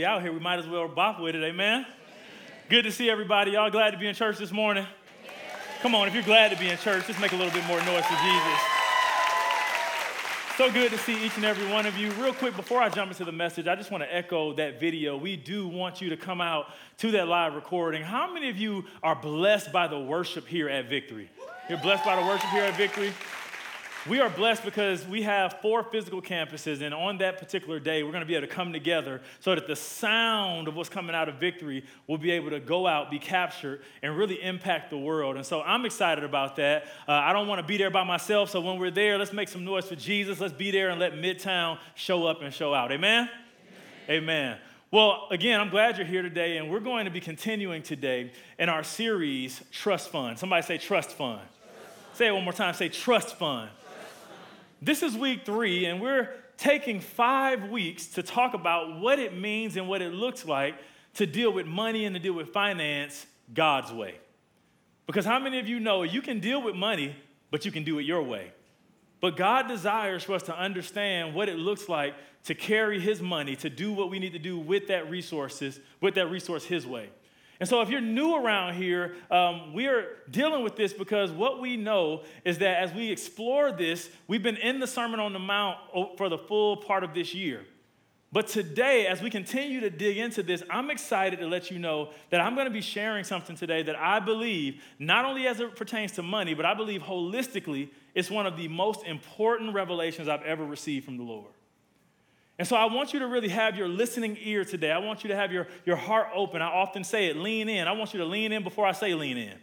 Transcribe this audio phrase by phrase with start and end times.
[0.00, 1.44] be out here, we might as well bop with it.
[1.44, 1.84] Amen?
[1.84, 1.86] Amen?
[2.70, 3.50] Good to see everybody.
[3.50, 4.86] Y'all glad to be in church this morning?
[5.82, 7.76] Come on, if you're glad to be in church, just make a little bit more
[7.84, 8.60] noise for Jesus.
[10.56, 12.10] So good to see each and every one of you.
[12.12, 15.18] Real quick, before I jump into the message, I just want to echo that video.
[15.18, 18.02] We do want you to come out to that live recording.
[18.02, 21.28] How many of you are blessed by the worship here at Victory?
[21.68, 23.12] You're blessed by the worship here at Victory?
[24.08, 28.12] We are blessed because we have four physical campuses, and on that particular day, we're
[28.12, 31.28] going to be able to come together so that the sound of what's coming out
[31.28, 35.36] of victory will be able to go out, be captured, and really impact the world.
[35.36, 36.84] And so I'm excited about that.
[37.06, 39.50] Uh, I don't want to be there by myself, so when we're there, let's make
[39.50, 40.40] some noise for Jesus.
[40.40, 42.92] Let's be there and let Midtown show up and show out.
[42.92, 43.28] Amen?
[44.08, 44.22] Amen.
[44.22, 44.58] Amen.
[44.90, 48.70] Well, again, I'm glad you're here today, and we're going to be continuing today in
[48.70, 50.38] our series, Trust Fund.
[50.38, 51.40] Somebody say, Trust Fund.
[51.40, 52.16] Trust fund.
[52.16, 52.72] Say it one more time.
[52.72, 53.68] Say, Trust Fund.
[54.82, 59.76] This is week three, and we're taking five weeks to talk about what it means
[59.76, 60.74] and what it looks like
[61.14, 64.14] to deal with money and to deal with finance God's way.
[65.06, 67.14] Because how many of you know you can deal with money,
[67.50, 68.52] but you can do it your way?
[69.20, 72.14] But God desires for us to understand what it looks like
[72.44, 76.14] to carry His money, to do what we need to do with that resources, with
[76.14, 77.10] that resource His way.
[77.60, 81.60] And so, if you're new around here, um, we are dealing with this because what
[81.60, 85.38] we know is that as we explore this, we've been in the Sermon on the
[85.38, 85.76] Mount
[86.16, 87.66] for the full part of this year.
[88.32, 92.10] But today, as we continue to dig into this, I'm excited to let you know
[92.30, 95.74] that I'm going to be sharing something today that I believe, not only as it
[95.76, 100.44] pertains to money, but I believe holistically, it's one of the most important revelations I've
[100.44, 101.52] ever received from the Lord.
[102.60, 104.92] And so I want you to really have your listening ear today.
[104.92, 106.60] I want you to have your, your heart open.
[106.60, 107.88] I often say it lean in.
[107.88, 109.54] I want you to lean in before I say lean in.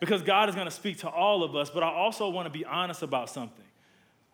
[0.00, 2.50] Because God is going to speak to all of us, but I also want to
[2.50, 3.66] be honest about something.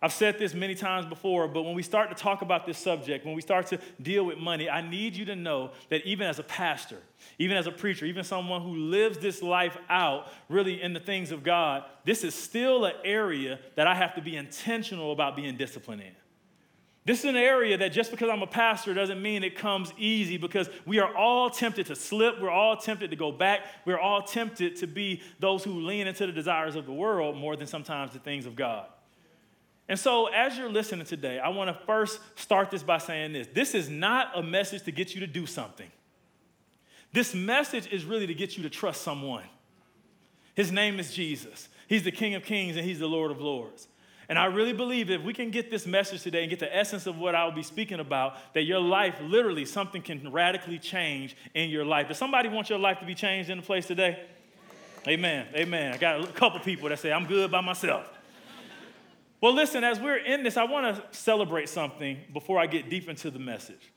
[0.01, 3.25] I've said this many times before, but when we start to talk about this subject,
[3.25, 6.39] when we start to deal with money, I need you to know that even as
[6.39, 6.99] a pastor,
[7.39, 11.29] even as a preacher, even someone who lives this life out really in the things
[11.29, 15.57] of God, this is still an area that I have to be intentional about being
[15.57, 16.20] disciplined in.
[17.03, 20.37] This is an area that just because I'm a pastor doesn't mean it comes easy
[20.37, 22.39] because we are all tempted to slip.
[22.39, 23.61] We're all tempted to go back.
[23.85, 27.55] We're all tempted to be those who lean into the desires of the world more
[27.55, 28.85] than sometimes the things of God.
[29.89, 33.47] And so, as you're listening today, I want to first start this by saying this
[33.47, 35.91] this is not a message to get you to do something.
[37.13, 39.43] This message is really to get you to trust someone.
[40.53, 41.67] His name is Jesus.
[41.87, 43.87] He's the King of Kings and He's the Lord of Lords.
[44.31, 47.05] And I really believe if we can get this message today and get the essence
[47.05, 51.69] of what I'll be speaking about, that your life, literally, something can radically change in
[51.69, 52.07] your life.
[52.07, 54.23] Does somebody want your life to be changed in the place today?
[55.05, 55.47] Amen.
[55.53, 55.93] Amen.
[55.93, 58.09] I got a couple people that say, I'm good by myself.
[59.41, 63.09] Well, listen, as we're in this, I want to celebrate something before I get deep
[63.09, 63.91] into the message.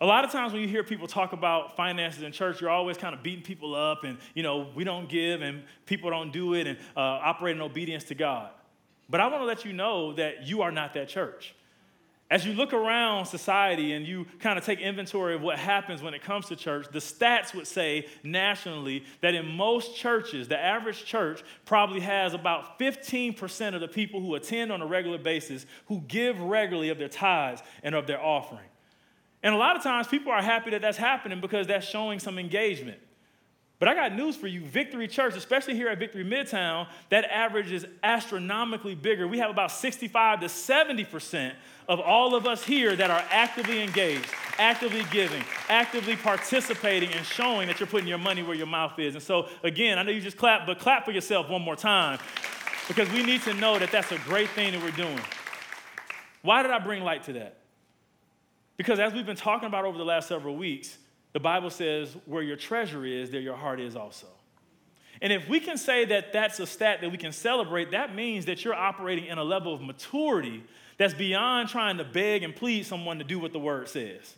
[0.00, 2.96] A lot of times when you hear people talk about finances in church, you're always
[2.96, 6.54] kind of beating people up and, you know, we don't give and people don't do
[6.54, 8.50] it and uh, operate in obedience to God.
[9.12, 11.54] But I want to let you know that you are not that church.
[12.30, 16.14] As you look around society and you kind of take inventory of what happens when
[16.14, 21.04] it comes to church, the stats would say nationally that in most churches, the average
[21.04, 26.00] church probably has about 15% of the people who attend on a regular basis who
[26.08, 28.64] give regularly of their tithes and of their offering.
[29.42, 32.38] And a lot of times people are happy that that's happening because that's showing some
[32.38, 32.98] engagement.
[33.82, 37.72] But I got news for you Victory Church, especially here at Victory Midtown, that average
[37.72, 39.26] is astronomically bigger.
[39.26, 41.52] We have about 65 to 70%
[41.88, 47.66] of all of us here that are actively engaged, actively giving, actively participating, and showing
[47.66, 49.16] that you're putting your money where your mouth is.
[49.16, 52.20] And so, again, I know you just clap, but clap for yourself one more time
[52.86, 55.18] because we need to know that that's a great thing that we're doing.
[56.42, 57.56] Why did I bring light to that?
[58.76, 60.98] Because as we've been talking about over the last several weeks,
[61.32, 64.26] the Bible says, where your treasure is, there your heart is also.
[65.20, 68.46] And if we can say that that's a stat that we can celebrate, that means
[68.46, 70.64] that you're operating in a level of maturity
[70.98, 74.36] that's beyond trying to beg and plead someone to do what the word says.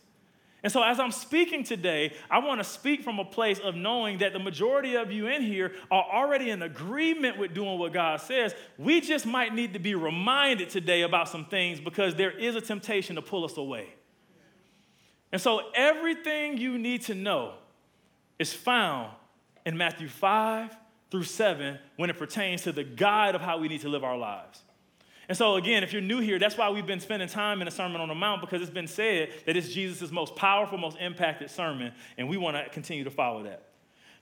[0.65, 4.17] And so, as I'm speaking today, I want to speak from a place of knowing
[4.19, 8.19] that the majority of you in here are already in agreement with doing what God
[8.19, 8.55] says.
[8.79, 12.61] We just might need to be reminded today about some things because there is a
[12.61, 13.93] temptation to pull us away.
[15.35, 17.55] And so everything you need to know
[18.39, 19.11] is found
[19.65, 20.73] in Matthew 5
[21.11, 24.17] through 7 when it pertains to the guide of how we need to live our
[24.17, 24.61] lives.
[25.27, 27.71] And so, again, if you're new here, that's why we've been spending time in the
[27.71, 31.51] Sermon on the Mount because it's been said that it's Jesus' most powerful, most impacted
[31.51, 33.67] sermon, and we want to continue to follow that.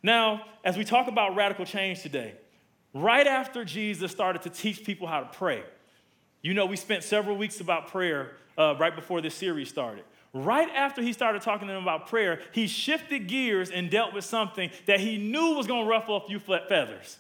[0.02, 2.34] Now, as we talk about radical change today,
[2.92, 5.62] right after Jesus started to teach people how to pray,
[6.42, 10.06] you know, we spent several weeks about prayer uh, right before this series started.
[10.34, 14.26] Right after he started talking to them about prayer, he shifted gears and dealt with
[14.26, 17.20] something that he knew was going to ruffle a few feathers.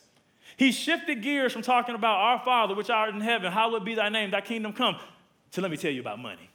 [0.57, 4.09] He shifted gears from talking about our Father, which art in heaven, hallowed be thy
[4.09, 4.97] name, thy kingdom come,
[5.51, 6.49] to let me tell you about money.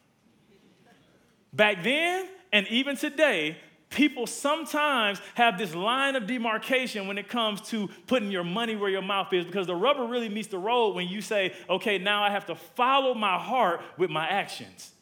[1.53, 3.57] Back then, and even today,
[3.91, 8.91] people sometimes have this line of demarcation when it comes to putting your money where
[8.91, 12.23] your mouth is because the rubber really meets the road when you say, okay, now
[12.23, 14.93] I have to follow my heart with my actions.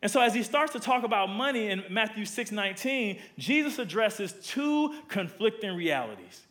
[0.00, 4.34] And so as he starts to talk about money in Matthew 6 19, Jesus addresses
[4.42, 6.46] two conflicting realities.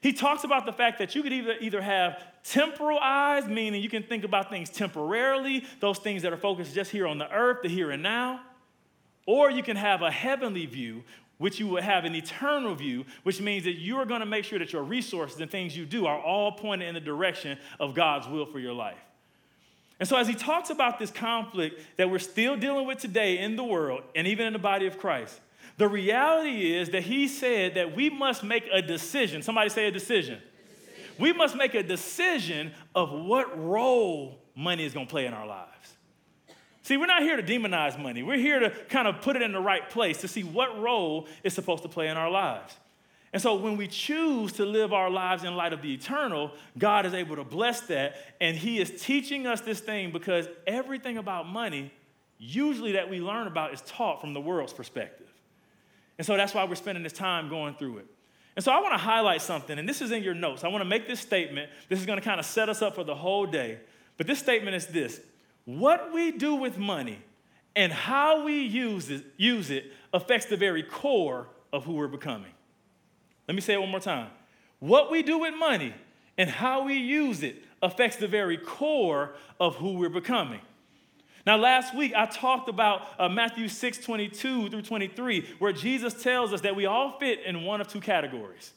[0.00, 3.88] He talks about the fact that you could either, either have temporal eyes, meaning you
[3.88, 7.62] can think about things temporarily, those things that are focused just here on the earth,
[7.62, 8.42] the here and now,
[9.26, 11.02] or you can have a heavenly view,
[11.38, 14.44] which you will have an eternal view, which means that you are going to make
[14.44, 17.94] sure that your resources and things you do are all pointed in the direction of
[17.94, 18.98] God's will for your life.
[20.00, 23.56] And so, as he talks about this conflict that we're still dealing with today in
[23.56, 25.40] the world and even in the body of Christ,
[25.76, 29.42] the reality is that he said that we must make a decision.
[29.42, 30.40] Somebody say a decision.
[30.68, 31.18] decision.
[31.18, 35.46] We must make a decision of what role money is going to play in our
[35.46, 35.70] lives.
[36.82, 38.22] See, we're not here to demonize money.
[38.22, 41.26] We're here to kind of put it in the right place to see what role
[41.42, 42.76] it's supposed to play in our lives.
[43.34, 47.04] And so when we choose to live our lives in light of the eternal, God
[47.04, 48.14] is able to bless that.
[48.40, 51.92] And He is teaching us this thing because everything about money,
[52.38, 55.26] usually that we learn about, is taught from the world's perspective.
[56.16, 58.06] And so that's why we're spending this time going through it.
[58.54, 60.62] And so I want to highlight something, and this is in your notes.
[60.62, 61.72] I want to make this statement.
[61.88, 63.80] This is going to kind of set us up for the whole day.
[64.16, 65.20] But this statement is this
[65.64, 67.18] what we do with money
[67.74, 72.53] and how we use it, use it affects the very core of who we're becoming.
[73.48, 74.28] Let me say it one more time.
[74.78, 75.94] What we do with money
[76.36, 80.60] and how we use it affects the very core of who we're becoming.
[81.46, 86.52] Now, last week I talked about uh, Matthew 6 22 through 23, where Jesus tells
[86.52, 88.72] us that we all fit in one of two categories.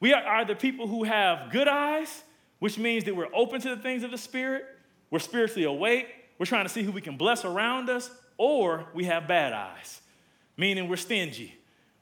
[0.00, 2.24] We are either people who have good eyes,
[2.58, 4.64] which means that we're open to the things of the Spirit,
[5.10, 6.08] we're spiritually awake,
[6.38, 10.00] we're trying to see who we can bless around us, or we have bad eyes,
[10.56, 11.54] meaning we're stingy.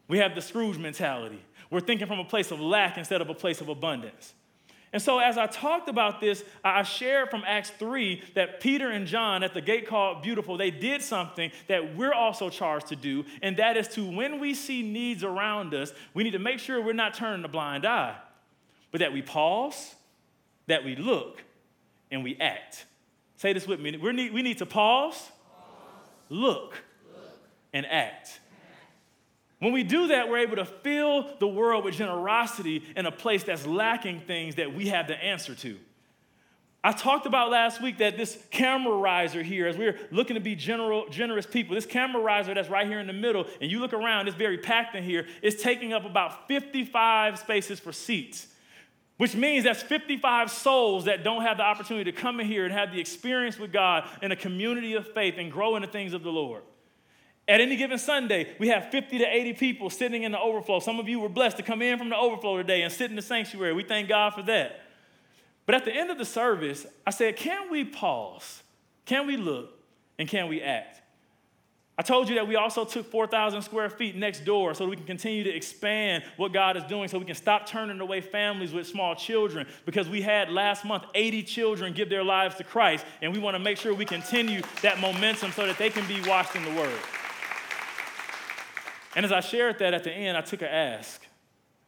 [0.07, 1.43] We have the Scrooge mentality.
[1.71, 4.35] We're thinking from a place of lack instead of a place of abundance.
[4.93, 9.07] And so, as I talked about this, I shared from Acts 3 that Peter and
[9.07, 13.27] John at the gate called Beautiful, they did something that we're also charged to do,
[13.43, 16.81] and that is to, when we see needs around us, we need to make sure
[16.81, 18.17] we're not turning a blind eye,
[18.91, 19.95] but that we pause,
[20.69, 21.43] that we look,
[22.11, 22.87] and we act.
[23.37, 23.95] Say this with me.
[23.99, 25.31] We need, to pause, pause.
[26.31, 26.83] Look,
[27.13, 27.39] look,
[27.75, 28.41] and act.
[29.59, 33.43] When we do that, we're able to fill the world with generosity in a place
[33.43, 35.79] that's lacking things that we have the answer to.
[36.85, 40.55] I talked about last week that this camera riser here, as we're looking to be
[40.55, 43.93] general, generous people, this camera riser that's right here in the middle, and you look
[43.93, 48.47] around, it's very packed in here, is taking up about 55 spaces for seats
[49.19, 52.73] which means that's 55 souls that don't have the opportunity to come in here and
[52.73, 56.15] have the experience with God in a community of faith and grow in the things
[56.15, 56.63] of the Lord.
[57.49, 60.81] At any given Sunday, we have 50 to 80 people sitting in the overflow.
[60.81, 63.17] Some of you were blessed to come in from the overflow today and sit in
[63.17, 63.73] the sanctuary.
[63.73, 64.83] We thank God for that.
[65.65, 68.63] But at the end of the service, I said, Can we pause?
[69.07, 69.71] Can we look?
[70.19, 71.01] And can we act?
[71.97, 75.07] I told you that we also took 4,000 square feet next door so we can
[75.07, 78.87] continue to expand what God is doing, so we can stop turning away families with
[78.87, 83.33] small children because we had last month 80 children give their lives to Christ, and
[83.33, 86.55] we want to make sure we continue that momentum so that they can be washed
[86.55, 86.99] in the Word.
[89.19, 91.27] And as I shared that at the end, I took an ask.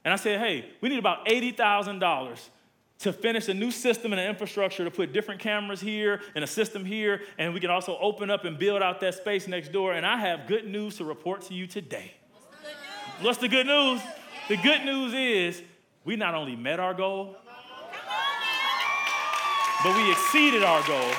[0.04, 2.48] And I said, hey, we need about $80,000
[2.98, 6.46] to finish a new system and an infrastructure to put different cameras here and a
[6.48, 9.92] system here, and we can also open up and build out that space next door.
[9.92, 12.10] And I have good news to report to you today.
[13.20, 14.00] What's the good news?
[14.48, 15.62] The good news is
[16.04, 17.36] we not only met our goal,
[19.84, 21.12] but we exceeded our goal.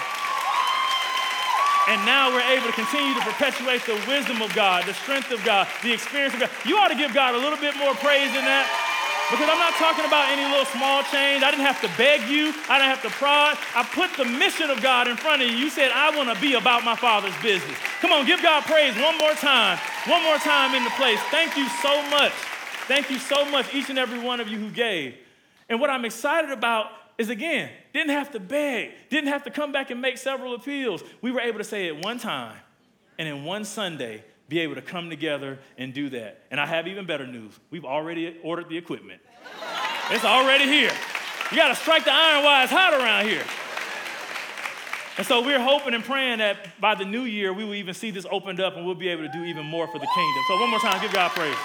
[1.91, 5.43] And now we're able to continue to perpetuate the wisdom of God, the strength of
[5.43, 6.49] God, the experience of God.
[6.63, 8.63] You ought to give God a little bit more praise than that.
[9.27, 11.43] Because I'm not talking about any little small change.
[11.43, 12.55] I didn't have to beg you.
[12.71, 13.59] I didn't have to prod.
[13.75, 15.55] I put the mission of God in front of you.
[15.55, 17.75] You said, I want to be about my Father's business.
[17.99, 19.77] Come on, give God praise one more time.
[20.07, 21.19] One more time in the place.
[21.27, 22.31] Thank you so much.
[22.87, 25.15] Thank you so much, each and every one of you who gave.
[25.67, 26.87] And what I'm excited about
[27.21, 31.03] is again, didn't have to beg, didn't have to come back and make several appeals.
[31.21, 32.57] We were able to say it one time
[33.17, 36.43] and in one Sunday be able to come together and do that.
[36.51, 37.57] And I have even better news.
[37.69, 39.21] We've already ordered the equipment.
[40.09, 40.91] It's already here.
[41.51, 43.43] You got to strike the iron while it's hot around here.
[45.17, 48.11] And so we're hoping and praying that by the new year, we will even see
[48.11, 50.43] this opened up and we'll be able to do even more for the kingdom.
[50.47, 51.55] So, one more time, give God praise.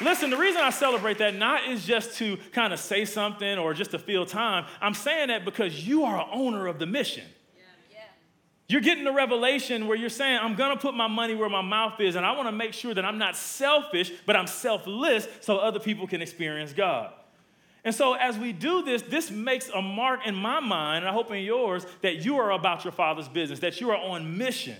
[0.00, 3.74] Listen, the reason I celebrate that not is just to kind of say something or
[3.74, 4.66] just to feel time.
[4.80, 7.24] I'm saying that because you are an owner of the mission.
[8.68, 11.98] You're getting the revelation where you're saying, I'm gonna put my money where my mouth
[12.00, 15.80] is, and I wanna make sure that I'm not selfish, but I'm selfless so other
[15.80, 17.12] people can experience God.
[17.82, 21.12] And so, as we do this, this makes a mark in my mind, and I
[21.14, 24.76] hope in yours, that you are about your Father's business, that you are on mission.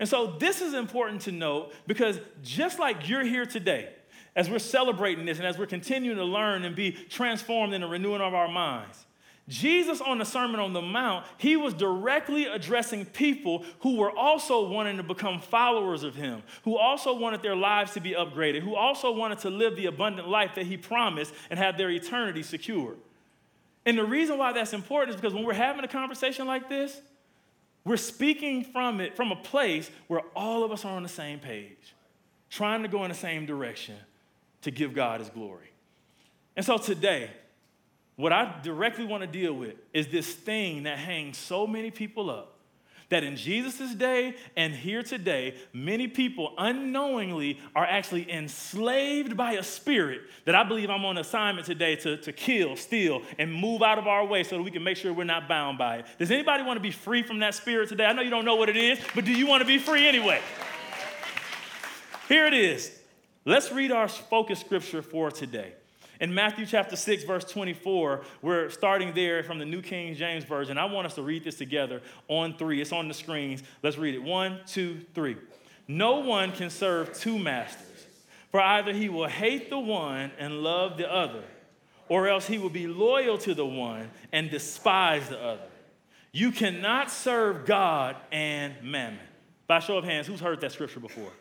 [0.00, 3.90] And so, this is important to note because just like you're here today,
[4.34, 7.86] as we're celebrating this and as we're continuing to learn and be transformed in the
[7.86, 9.06] renewing of our minds,
[9.48, 14.68] Jesus on the Sermon on the Mount, he was directly addressing people who were also
[14.68, 18.76] wanting to become followers of him, who also wanted their lives to be upgraded, who
[18.76, 22.96] also wanted to live the abundant life that he promised and have their eternity secured.
[23.84, 27.00] And the reason why that's important is because when we're having a conversation like this,
[27.84, 31.40] we're speaking from it from a place where all of us are on the same
[31.40, 31.96] page,
[32.48, 33.96] trying to go in the same direction
[34.62, 35.70] to give God his glory.
[36.56, 37.30] And so today,
[38.16, 42.30] what I directly want to deal with is this thing that hangs so many people
[42.30, 42.48] up.
[43.08, 49.62] That in Jesus' day and here today, many people unknowingly are actually enslaved by a
[49.62, 53.98] spirit that I believe I'm on assignment today to, to kill, steal, and move out
[53.98, 56.06] of our way so that we can make sure we're not bound by it.
[56.18, 58.06] Does anybody want to be free from that spirit today?
[58.06, 60.08] I know you don't know what it is, but do you want to be free
[60.08, 60.40] anyway?
[62.28, 62.98] Here it is.
[63.44, 65.72] Let's read our focus scripture for today.
[66.20, 70.78] In Matthew chapter 6, verse 24, we're starting there from the New King James Version.
[70.78, 72.80] I want us to read this together on three.
[72.80, 73.64] It's on the screens.
[73.82, 74.22] Let's read it.
[74.22, 75.36] One, two, three.
[75.88, 78.06] No one can serve two masters,
[78.52, 81.42] for either he will hate the one and love the other,
[82.08, 85.66] or else he will be loyal to the one and despise the other.
[86.30, 89.18] You cannot serve God and mammon.
[89.66, 91.32] By show of hands, who's heard that scripture before?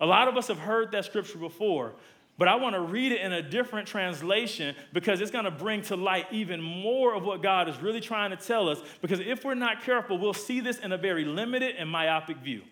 [0.00, 1.94] A lot of us have heard that scripture before,
[2.38, 5.82] but I want to read it in a different translation because it's going to bring
[5.82, 8.78] to light even more of what God is really trying to tell us.
[9.00, 12.62] Because if we're not careful, we'll see this in a very limited and myopic view.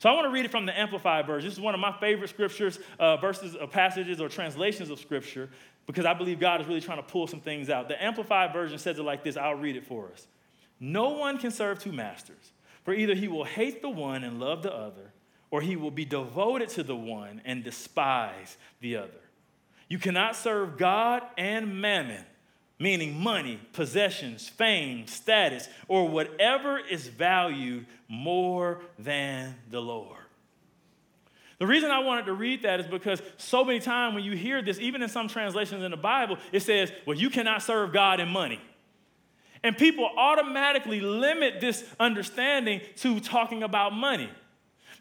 [0.00, 1.48] So I want to read it from the Amplified version.
[1.48, 5.48] This is one of my favorite scriptures, uh, verses, uh, passages, or translations of scripture
[5.86, 7.88] because I believe God is really trying to pull some things out.
[7.88, 10.26] The Amplified version says it like this I'll read it for us.
[10.80, 12.52] No one can serve two masters,
[12.84, 15.12] for either he will hate the one and love the other
[15.54, 19.20] or he will be devoted to the one and despise the other.
[19.88, 22.24] You cannot serve God and mammon,
[22.80, 30.18] meaning money, possessions, fame, status, or whatever is valued more than the Lord.
[31.60, 34.60] The reason I wanted to read that is because so many times when you hear
[34.60, 38.18] this, even in some translations in the Bible, it says, well, you cannot serve God
[38.18, 38.60] and money.
[39.62, 44.30] And people automatically limit this understanding to talking about money.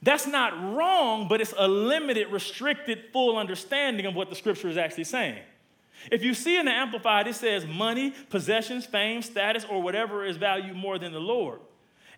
[0.04, 4.76] That's not wrong, but it's a limited, restricted, full understanding of what the scripture is
[4.76, 5.40] actually saying.
[6.12, 10.36] If you see in the Amplified, it says money, possessions, fame, status, or whatever is
[10.36, 11.62] valued more than the Lord.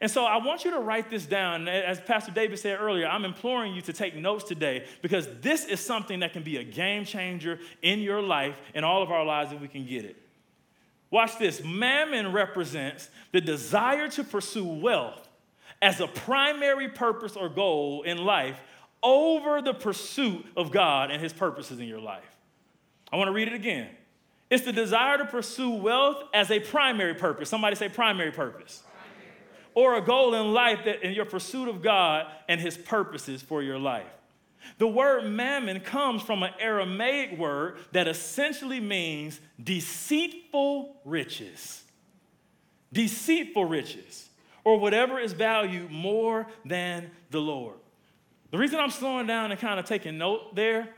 [0.02, 1.68] And so I want you to write this down.
[1.68, 5.80] As Pastor David said earlier, I'm imploring you to take notes today because this is
[5.80, 9.52] something that can be a game changer in your life, in all of our lives,
[9.52, 10.18] if we can get it.
[11.12, 11.64] Watch this.
[11.64, 15.25] Mammon represents the desire to pursue wealth
[15.82, 18.60] as a primary purpose or goal in life
[19.04, 22.24] over the pursuit of God and his purposes in your life.
[23.12, 23.90] I want to read it again.
[24.50, 27.50] It's the desire to pursue wealth as a primary purpose.
[27.50, 28.84] Somebody say primary purpose.
[29.74, 33.62] Or a goal in life that in your pursuit of God and his purposes for
[33.62, 34.06] your life.
[34.78, 41.84] The word mammon comes from an Aramaic word that essentially means deceitful riches.
[42.94, 44.25] Deceitful riches
[44.66, 47.76] or whatever is valued more than the Lord.
[48.52, 50.90] The reason I'm slowing down and kind of taking note there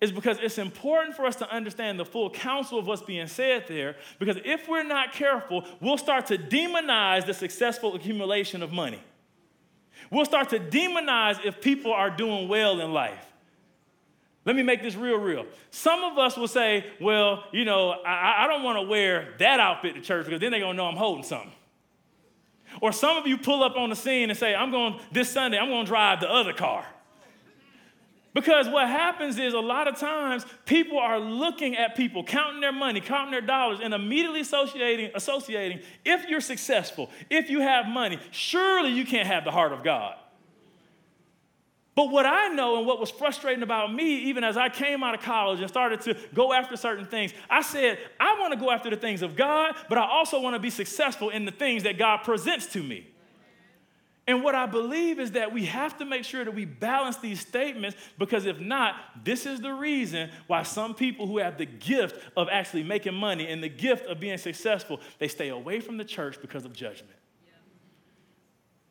[0.00, 3.66] is because it's important for us to understand the full counsel of what's being said
[3.68, 3.96] there.
[4.18, 9.02] Because if we're not careful, we'll start to demonize the successful accumulation of money.
[10.10, 13.26] We'll start to demonize if people are doing well in life.
[14.46, 15.44] Let me make this real, real.
[15.70, 19.60] Some of us will say, well, you know, I, I don't want to wear that
[19.60, 21.52] outfit to church because then they're going to know I'm holding something.
[22.80, 25.58] Or some of you pull up on the scene and say, I'm going, this Sunday,
[25.58, 26.86] I'm going to drive the other car.
[28.32, 32.72] Because what happens is a lot of times people are looking at people, counting their
[32.72, 38.20] money, counting their dollars, and immediately associating, associating if you're successful, if you have money,
[38.30, 40.14] surely you can't have the heart of God.
[42.00, 45.12] But what I know and what was frustrating about me, even as I came out
[45.12, 48.70] of college and started to go after certain things, I said, I want to go
[48.70, 51.82] after the things of God, but I also want to be successful in the things
[51.82, 53.06] that God presents to me.
[54.26, 57.40] And what I believe is that we have to make sure that we balance these
[57.40, 62.16] statements because if not, this is the reason why some people who have the gift
[62.34, 66.04] of actually making money and the gift of being successful, they stay away from the
[66.06, 67.18] church because of judgment.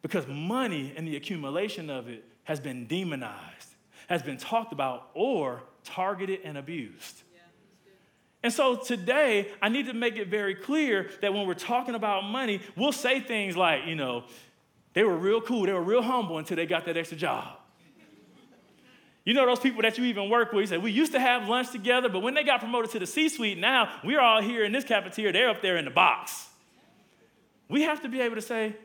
[0.03, 3.75] Because money and the accumulation of it has been demonized,
[4.07, 7.21] has been talked about, or targeted and abused.
[8.41, 12.23] And so today, I need to make it very clear that when we're talking about
[12.23, 14.23] money, we'll say things like, you know,
[14.93, 17.49] they were real cool, they were real humble until they got that extra job.
[19.25, 21.47] You know those people that you even work with, you say, we used to have
[21.47, 24.65] lunch together, but when they got promoted to the C suite, now we're all here
[24.65, 26.47] in this cafeteria, they're up there in the box.
[27.67, 28.75] We have to be able to say,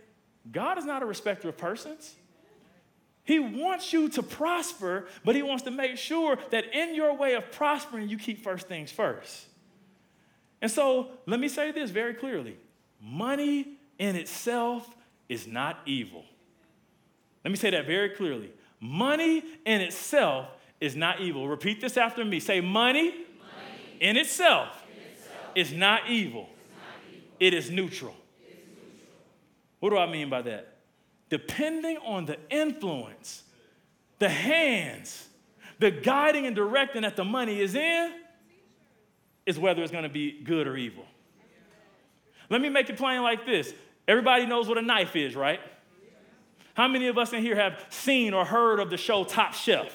[0.52, 2.14] God is not a respecter of persons.
[3.24, 7.34] He wants you to prosper, but He wants to make sure that in your way
[7.34, 9.46] of prospering, you keep first things first.
[10.60, 12.56] And so let me say this very clearly
[13.00, 14.88] money in itself
[15.28, 16.24] is not evil.
[17.44, 18.50] Let me say that very clearly.
[18.80, 20.48] Money in itself
[20.80, 21.48] is not evil.
[21.48, 22.40] Repeat this after me.
[22.40, 23.24] Say, money, money
[24.00, 26.48] in, itself in itself is not evil, not
[27.10, 27.28] evil.
[27.40, 28.14] It, is it is neutral.
[29.80, 30.73] What do I mean by that?
[31.28, 33.42] Depending on the influence,
[34.18, 35.28] the hands,
[35.78, 38.12] the guiding and directing that the money is in,
[39.46, 41.04] is whether it's going to be good or evil.
[42.50, 43.72] Let me make it plain like this
[44.06, 45.60] everybody knows what a knife is, right?
[46.74, 49.94] How many of us in here have seen or heard of the show Top Chef?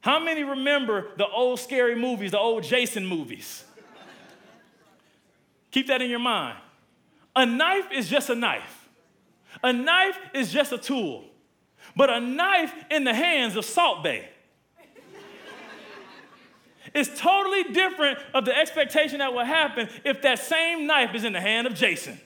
[0.00, 3.64] How many remember the old scary movies, the old Jason movies?
[5.70, 6.58] Keep that in your mind.
[7.34, 8.83] A knife is just a knife.
[9.62, 11.24] A knife is just a tool,
[11.96, 14.28] but a knife in the hands of Salt Bae
[16.94, 21.32] is totally different of the expectation that will happen if that same knife is in
[21.32, 22.20] the hand of Jason.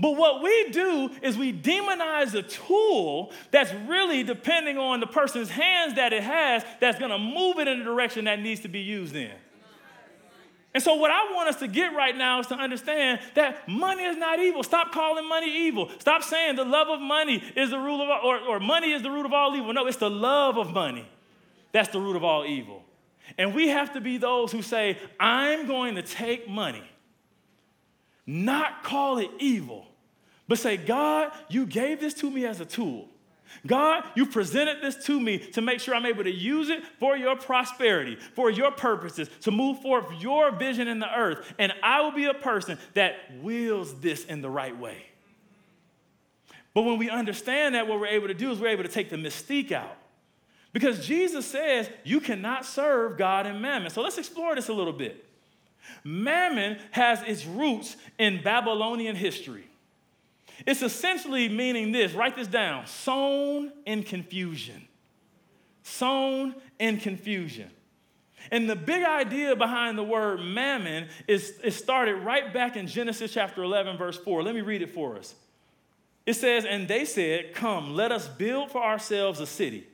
[0.00, 5.48] But what we do is we demonize a tool that's really depending on the person's
[5.48, 8.80] hands that it has that's gonna move it in the direction that needs to be
[8.80, 9.30] used in.
[10.74, 14.02] And so, what I want us to get right now is to understand that money
[14.02, 14.64] is not evil.
[14.64, 15.88] Stop calling money evil.
[16.00, 19.10] Stop saying the love of money is the root of, or, or money is the
[19.10, 19.72] root of all evil.
[19.72, 21.08] No, it's the love of money
[21.74, 22.84] that's the root of all evil.
[23.36, 26.84] And we have to be those who say, I'm going to take money,
[28.26, 29.86] not call it evil,
[30.46, 33.08] but say, God, you gave this to me as a tool.
[33.66, 37.16] God, you presented this to me to make sure I'm able to use it for
[37.16, 41.54] your prosperity, for your purposes, to move forth your vision in the earth.
[41.58, 45.06] And I will be a person that wields this in the right way.
[46.74, 49.08] But when we understand that, what we're able to do is we're able to take
[49.08, 49.96] the mystique out.
[50.72, 53.90] Because Jesus says you cannot serve God and mammon.
[53.90, 55.24] So let's explore this a little bit.
[56.02, 59.68] Mammon has its roots in Babylonian history.
[60.66, 64.88] It's essentially meaning this write this down sown in confusion.
[65.82, 67.70] Sown in confusion.
[68.50, 73.32] And the big idea behind the word mammon is it started right back in Genesis
[73.32, 74.42] chapter 11, verse 4.
[74.42, 75.34] Let me read it for us.
[76.26, 79.86] It says, And they said, Come, let us build for ourselves a city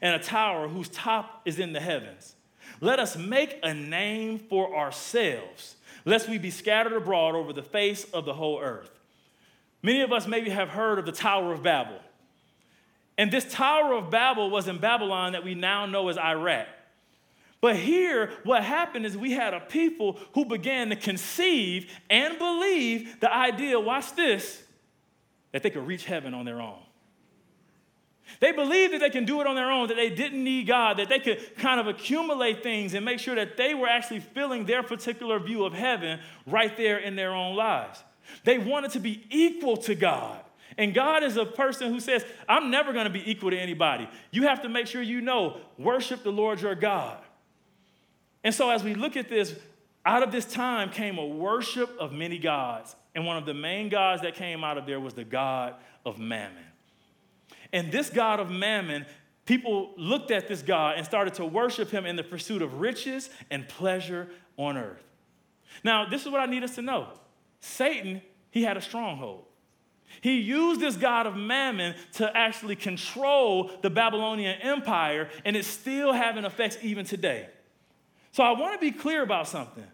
[0.00, 2.34] and a tower whose top is in the heavens.
[2.80, 8.04] Let us make a name for ourselves, lest we be scattered abroad over the face
[8.04, 8.99] of the whole earth.
[9.82, 11.98] Many of us maybe have heard of the Tower of Babel.
[13.16, 16.66] And this Tower of Babel was in Babylon that we now know as Iraq.
[17.60, 23.20] But here, what happened is we had a people who began to conceive and believe
[23.20, 24.62] the idea, watch this,
[25.52, 26.78] that they could reach heaven on their own.
[28.38, 30.98] They believed that they can do it on their own, that they didn't need God,
[30.98, 34.66] that they could kind of accumulate things and make sure that they were actually filling
[34.66, 38.02] their particular view of heaven right there in their own lives.
[38.44, 40.40] They wanted to be equal to God.
[40.78, 44.08] And God is a person who says, I'm never going to be equal to anybody.
[44.30, 47.18] You have to make sure you know, worship the Lord your God.
[48.42, 49.54] And so, as we look at this,
[50.06, 52.96] out of this time came a worship of many gods.
[53.14, 55.74] And one of the main gods that came out of there was the God
[56.06, 56.64] of Mammon.
[57.72, 59.04] And this God of Mammon,
[59.44, 63.30] people looked at this God and started to worship him in the pursuit of riches
[63.50, 65.04] and pleasure on earth.
[65.84, 67.08] Now, this is what I need us to know
[67.60, 69.44] Satan, he had a stronghold.
[70.20, 76.12] He used this God of Mammon to actually control the Babylonian Empire, and it's still
[76.12, 77.48] having effects even today.
[78.32, 79.86] So I want to be clear about something.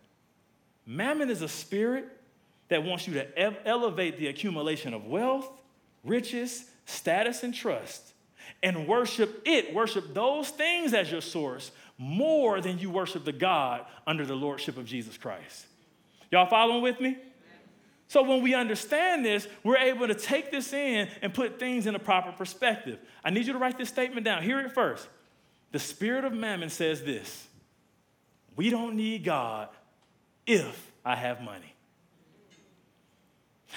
[0.87, 2.07] Mammon is a spirit
[2.69, 5.49] that wants you to elevate the accumulation of wealth,
[6.03, 8.15] riches, status, and trust,
[8.63, 13.85] and worship it, worship those things as your source more than you worship the God
[14.07, 15.67] under the lordship of Jesus Christ.
[16.31, 17.17] Y'all following with me?
[18.09, 21.95] So when we understand this, we're able to take this in and put things in
[21.95, 22.99] a proper perspective.
[23.25, 24.43] I need you to write this statement down.
[24.43, 25.09] Hear it first.
[25.73, 27.49] The spirit of mammon says this
[28.55, 29.69] We don't need God
[30.47, 31.73] if I have money.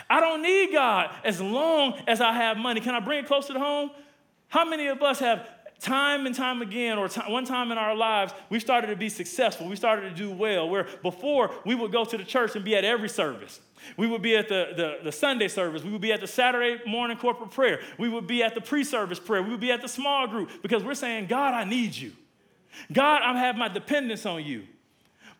[0.09, 2.79] I don't need God as long as I have money.
[2.79, 3.89] Can I bring it closer to home?
[4.47, 5.47] How many of us have
[5.79, 9.09] time and time again, or t- one time in our lives, we started to be
[9.09, 9.67] successful.
[9.67, 10.69] We started to do well.
[10.69, 13.61] Where before we would go to the church and be at every service.
[13.95, 15.83] We would be at the, the, the, Sunday service.
[15.83, 17.79] We would be at the Saturday morning corporate prayer.
[17.97, 19.41] We would be at the pre service prayer.
[19.41, 22.11] We would be at the small group because we're saying, God, I need you.
[22.91, 24.63] God, I have my dependence on you.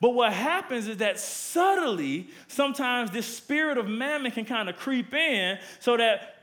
[0.02, 5.13] But what happens is that subtly, sometimes this spirit of mammon can kind of creep
[5.13, 6.38] in so that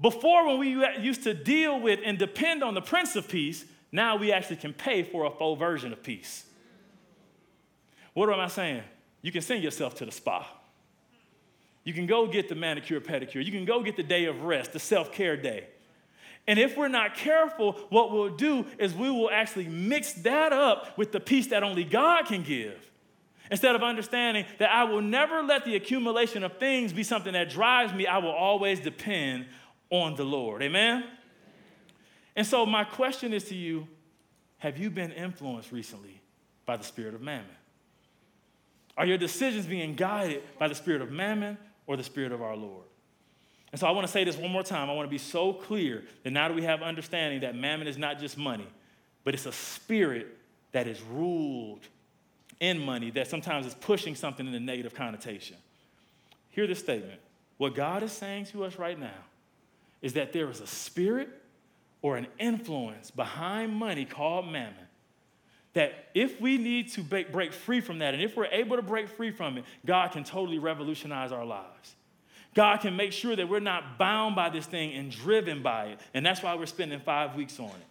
[0.00, 4.16] before, when we used to deal with and depend on the Prince of Peace, now
[4.16, 6.44] we actually can pay for a full version of peace.
[8.14, 8.82] What am I saying?
[9.22, 10.46] You can send yourself to the spa.
[11.84, 13.44] You can go get the manicure, pedicure.
[13.44, 15.66] You can go get the day of rest, the self care day.
[16.46, 20.96] And if we're not careful, what we'll do is we will actually mix that up
[20.96, 22.90] with the peace that only God can give.
[23.50, 27.50] Instead of understanding that I will never let the accumulation of things be something that
[27.50, 29.46] drives me, I will always depend
[29.90, 30.62] on the Lord.
[30.62, 31.04] Amen?
[32.36, 33.88] And so, my question is to you
[34.58, 36.20] have you been influenced recently
[36.66, 37.46] by the spirit of mammon?
[38.96, 42.56] Are your decisions being guided by the spirit of mammon or the spirit of our
[42.56, 42.84] Lord?
[43.70, 44.90] And so, I want to say this one more time.
[44.90, 47.98] I want to be so clear that now that we have understanding that mammon is
[47.98, 48.66] not just money,
[49.24, 50.36] but it's a spirit
[50.72, 51.80] that is ruled
[52.60, 55.56] in money that sometimes is pushing something in a negative connotation.
[56.50, 57.20] Hear this statement.
[57.56, 59.24] What God is saying to us right now
[60.02, 61.28] is that there is a spirit
[62.02, 64.74] or an influence behind money called mammon.
[65.74, 69.08] That if we need to break free from that, and if we're able to break
[69.08, 71.94] free from it, God can totally revolutionize our lives.
[72.54, 76.00] God can make sure that we're not bound by this thing and driven by it.
[76.14, 77.86] And that's why we're spending five weeks on it.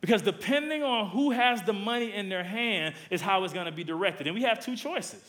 [0.00, 3.72] Because depending on who has the money in their hand is how it's going to
[3.72, 4.26] be directed.
[4.28, 5.22] And we have two choices.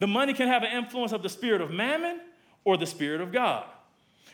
[0.00, 2.20] The money can have an influence of the spirit of mammon
[2.64, 3.64] or the spirit of God.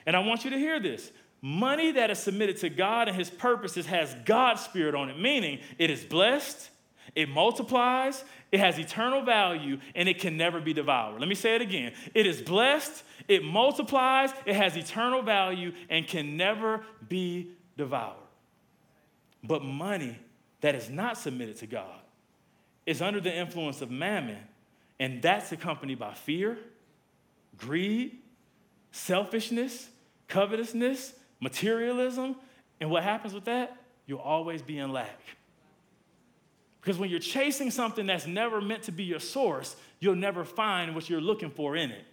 [0.08, 1.12] And I want you to hear this.
[1.42, 5.58] Money that is submitted to God and his purposes has God's spirit on it, meaning
[5.76, 6.70] it is blessed,
[7.14, 11.20] it multiplies, it has eternal value, and it can never be devoured.
[11.20, 11.92] Let me say it again.
[12.14, 18.16] It is blessed, it multiplies, it has eternal value, and can never be devoured.
[19.44, 20.18] But money
[20.62, 22.00] that is not submitted to God
[22.86, 24.38] is under the influence of mammon,
[24.98, 26.56] and that's accompanied by fear,
[27.58, 28.16] greed,
[28.90, 29.90] selfishness,
[30.28, 32.36] covetousness, materialism.
[32.80, 33.76] And what happens with that?
[34.06, 35.20] You'll always be in lack.
[36.80, 40.94] Because when you're chasing something that's never meant to be your source, you'll never find
[40.94, 42.04] what you're looking for in it.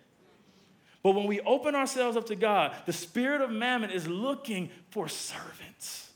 [1.04, 5.08] But when we open ourselves up to God, the spirit of mammon is looking for
[5.08, 6.10] servants.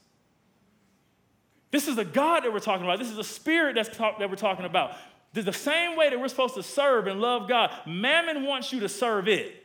[1.72, 2.98] This is the God that we're talking about.
[2.98, 4.96] This is the spirit that's talk, that we're talking about.
[5.34, 8.90] The same way that we're supposed to serve and love God, mammon wants you to
[8.90, 9.59] serve it.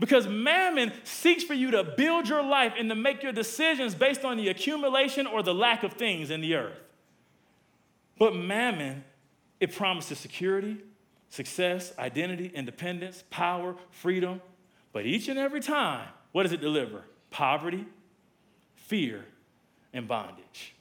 [0.00, 4.24] Because mammon seeks for you to build your life and to make your decisions based
[4.24, 6.78] on the accumulation or the lack of things in the earth.
[8.18, 9.04] But mammon,
[9.60, 10.78] it promises security,
[11.28, 14.40] success, identity, independence, power, freedom.
[14.94, 17.02] But each and every time, what does it deliver?
[17.30, 17.84] Poverty,
[18.74, 19.26] fear,
[19.92, 20.74] and bondage.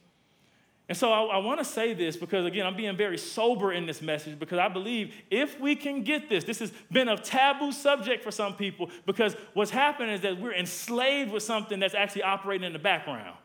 [0.89, 3.85] And so I, I want to say this because, again, I'm being very sober in
[3.85, 7.71] this message because I believe if we can get this, this has been a taboo
[7.71, 12.23] subject for some people because what's happening is that we're enslaved with something that's actually
[12.23, 13.37] operating in the background.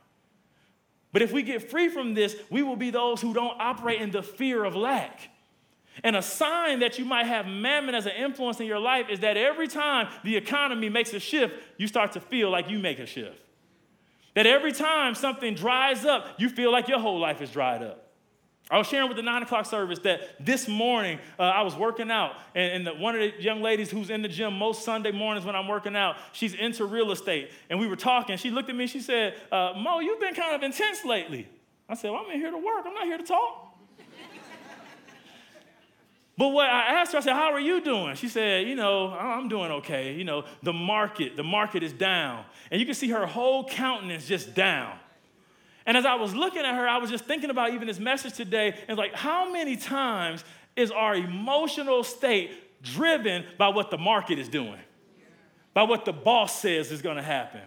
[1.12, 4.10] But if we get free from this, we will be those who don't operate in
[4.10, 5.28] the fear of lack.
[6.02, 9.20] And a sign that you might have mammon as an influence in your life is
[9.20, 12.98] that every time the economy makes a shift, you start to feel like you make
[12.98, 13.43] a shift.
[14.34, 18.00] That every time something dries up, you feel like your whole life is dried up.
[18.70, 22.10] I was sharing with the nine o'clock service that this morning uh, I was working
[22.10, 25.12] out, and, and the, one of the young ladies who's in the gym most Sunday
[25.12, 27.50] mornings when I'm working out, she's into real estate.
[27.68, 28.38] And we were talking.
[28.38, 31.46] She looked at me, she said, uh, Mo, you've been kind of intense lately.
[31.88, 33.63] I said, Well, I'm in here to work, I'm not here to talk.
[36.36, 38.16] But what I asked her, I said, How are you doing?
[38.16, 40.14] She said, You know, I'm doing okay.
[40.14, 42.44] You know, the market, the market is down.
[42.70, 44.98] And you can see her whole countenance just down.
[45.86, 48.34] And as I was looking at her, I was just thinking about even this message
[48.34, 50.42] today and like, how many times
[50.76, 54.80] is our emotional state driven by what the market is doing,
[55.74, 57.60] by what the boss says is gonna happen?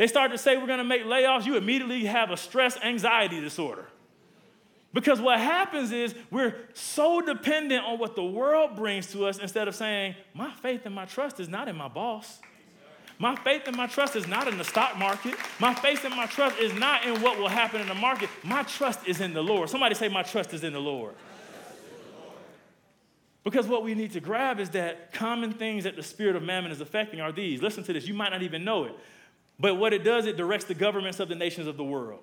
[0.00, 3.38] They start to say we're going to make layoffs, you immediately have a stress anxiety
[3.38, 3.84] disorder.
[4.92, 9.68] Because what happens is we're so dependent on what the world brings to us instead
[9.68, 12.40] of saying, my faith and my trust is not in my boss.
[13.20, 15.34] My faith and my trust is not in the stock market.
[15.60, 18.30] My faith and my trust is not in what will happen in the market.
[18.42, 19.68] My trust is in the Lord.
[19.68, 21.14] Somebody say, My trust is in the Lord.
[23.44, 26.72] Because what we need to grab is that common things that the spirit of mammon
[26.72, 27.60] is affecting are these.
[27.62, 28.94] Listen to this, you might not even know it.
[29.58, 32.20] But what it does, it directs the governments of the nations of the world.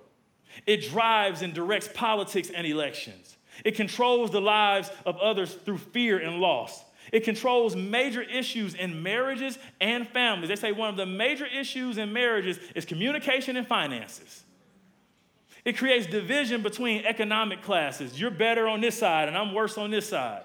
[0.66, 3.36] It drives and directs politics and elections.
[3.64, 6.84] It controls the lives of others through fear and loss.
[7.12, 10.48] It controls major issues in marriages and families.
[10.48, 14.44] They say one of the major issues in marriages is communication and finances.
[15.64, 18.20] It creates division between economic classes.
[18.20, 20.42] You're better on this side, and I'm worse on this side.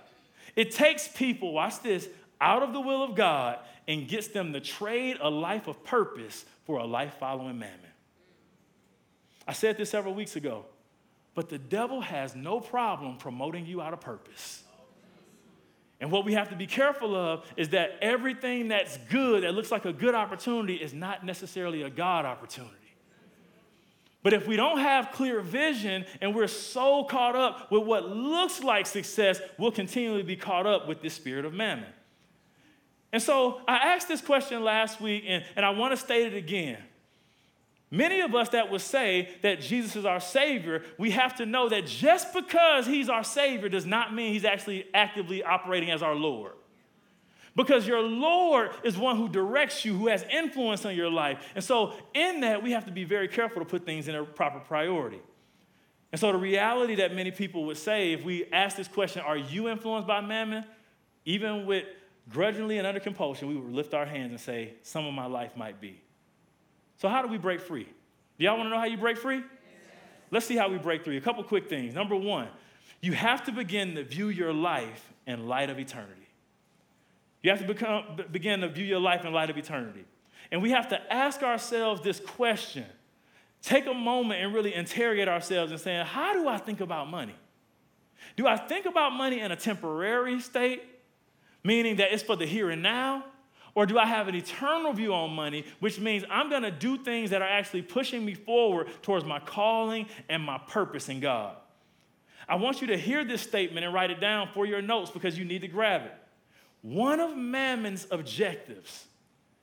[0.55, 2.07] It takes people, watch this,
[2.41, 6.45] out of the will of God and gets them to trade a life of purpose
[6.65, 7.79] for a life following mammon.
[9.47, 10.65] I said this several weeks ago,
[11.35, 14.63] but the devil has no problem promoting you out of purpose.
[15.99, 19.71] And what we have to be careful of is that everything that's good, that looks
[19.71, 22.75] like a good opportunity, is not necessarily a God opportunity.
[24.21, 28.63] But if we don't have clear vision and we're so caught up with what looks
[28.63, 31.89] like success, we'll continually be caught up with this spirit of mammon.
[33.11, 36.37] And so I asked this question last week, and, and I want to state it
[36.37, 36.79] again.
[37.93, 41.69] Many of us that would say that Jesus is our Savior, we have to know
[41.69, 46.15] that just because He's our Savior does not mean He's actually actively operating as our
[46.15, 46.53] Lord.
[47.55, 51.37] Because your Lord is one who directs you, who has influence on your life.
[51.53, 54.23] And so, in that, we have to be very careful to put things in a
[54.23, 55.21] proper priority.
[56.11, 59.37] And so, the reality that many people would say, if we ask this question, Are
[59.37, 60.65] you influenced by mammon?
[61.25, 61.85] Even with
[62.27, 65.55] grudgingly and under compulsion, we would lift our hands and say, Some of my life
[65.55, 66.02] might be.
[67.03, 67.83] So, how do we break free?
[67.83, 69.39] Do y'all want to know how you break free?
[69.39, 69.45] Yes.
[70.31, 71.17] Let's see how we break free.
[71.17, 71.93] A couple quick things.
[71.93, 72.47] Number one,
[73.01, 76.29] you have to begin to view your life in light of eternity.
[77.41, 80.05] You have to become, begin to view your life in light of eternity.
[80.49, 82.85] And we have to ask ourselves this question.
[83.61, 87.35] Take a moment and really interrogate ourselves and saying, how do I think about money?
[88.37, 90.81] Do I think about money in a temporary state,
[91.65, 93.25] meaning that it's for the here and now?
[93.75, 97.31] Or do I have an eternal view on money, which means I'm gonna do things
[97.31, 101.55] that are actually pushing me forward towards my calling and my purpose in God?
[102.47, 105.37] I want you to hear this statement and write it down for your notes because
[105.37, 106.13] you need to grab it.
[106.81, 109.05] One of Mammon's objectives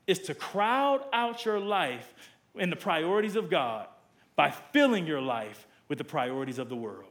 [0.06, 2.14] is to crowd out your life
[2.54, 3.86] in the priorities of God
[4.34, 7.09] by filling your life with the priorities of the world.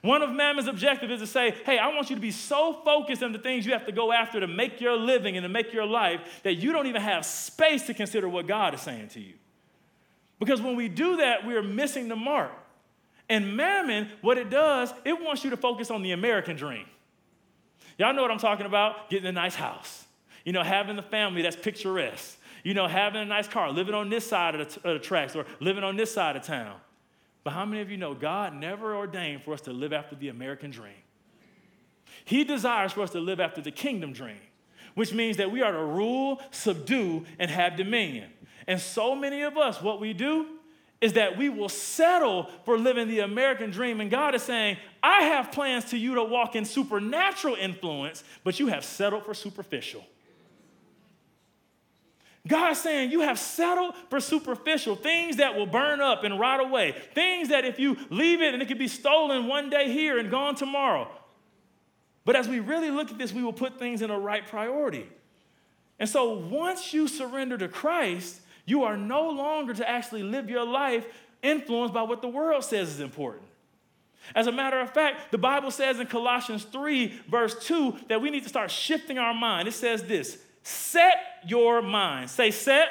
[0.00, 3.22] One of Mammon's objectives is to say, hey, I want you to be so focused
[3.22, 5.72] on the things you have to go after to make your living and to make
[5.72, 9.20] your life that you don't even have space to consider what God is saying to
[9.20, 9.34] you.
[10.40, 12.50] Because when we do that, we are missing the mark.
[13.28, 16.86] And Mammon, what it does, it wants you to focus on the American dream.
[17.98, 19.08] Y'all know what I'm talking about?
[19.10, 20.04] Getting a nice house,
[20.44, 24.10] you know, having the family that's picturesque, you know, having a nice car, living on
[24.10, 26.76] this side of the, t- of the tracks or living on this side of town.
[27.44, 30.28] But how many of you know God never ordained for us to live after the
[30.28, 30.92] American dream?
[32.24, 34.40] He desires for us to live after the kingdom dream,
[34.94, 38.30] which means that we are to rule, subdue, and have dominion.
[38.66, 40.46] And so many of us, what we do
[41.00, 44.00] is that we will settle for living the American dream.
[44.00, 48.60] And God is saying, I have plans to you to walk in supernatural influence, but
[48.60, 50.04] you have settled for superficial.
[52.46, 56.94] God's saying you have settled for superficial things that will burn up and rot away,
[57.14, 60.30] things that if you leave it and it could be stolen one day here and
[60.30, 61.08] gone tomorrow.
[62.24, 65.08] But as we really look at this, we will put things in a right priority.
[65.98, 70.64] And so once you surrender to Christ, you are no longer to actually live your
[70.64, 71.06] life
[71.42, 73.44] influenced by what the world says is important.
[74.34, 78.30] As a matter of fact, the Bible says in Colossians 3, verse 2, that we
[78.30, 79.68] need to start shifting our mind.
[79.68, 81.14] It says this Set
[81.46, 82.32] your minds.
[82.32, 82.88] Say, set,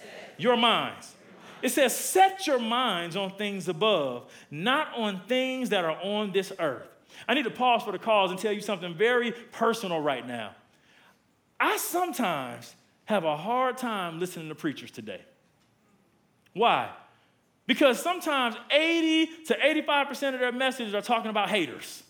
[0.00, 0.34] set.
[0.38, 1.14] your minds.
[1.62, 6.52] It says, set your minds on things above, not on things that are on this
[6.58, 6.86] earth.
[7.26, 10.54] I need to pause for the cause and tell you something very personal right now.
[11.58, 12.74] I sometimes
[13.06, 15.22] have a hard time listening to preachers today.
[16.52, 16.90] Why?
[17.66, 22.02] Because sometimes 80 to 85% of their messages are talking about haters.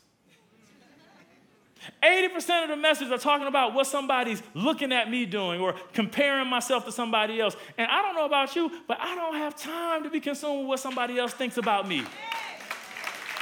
[2.02, 6.48] 80% of the messages are talking about what somebody's looking at me doing or comparing
[6.48, 7.56] myself to somebody else.
[7.76, 10.68] And I don't know about you, but I don't have time to be consumed with
[10.68, 12.04] what somebody else thinks about me.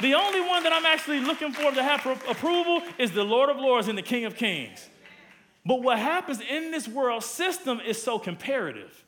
[0.01, 3.57] The only one that I'm actually looking for to have approval is the Lord of
[3.57, 4.89] Lords and the King of Kings.
[5.65, 9.03] But what happens in this world system is so comparative.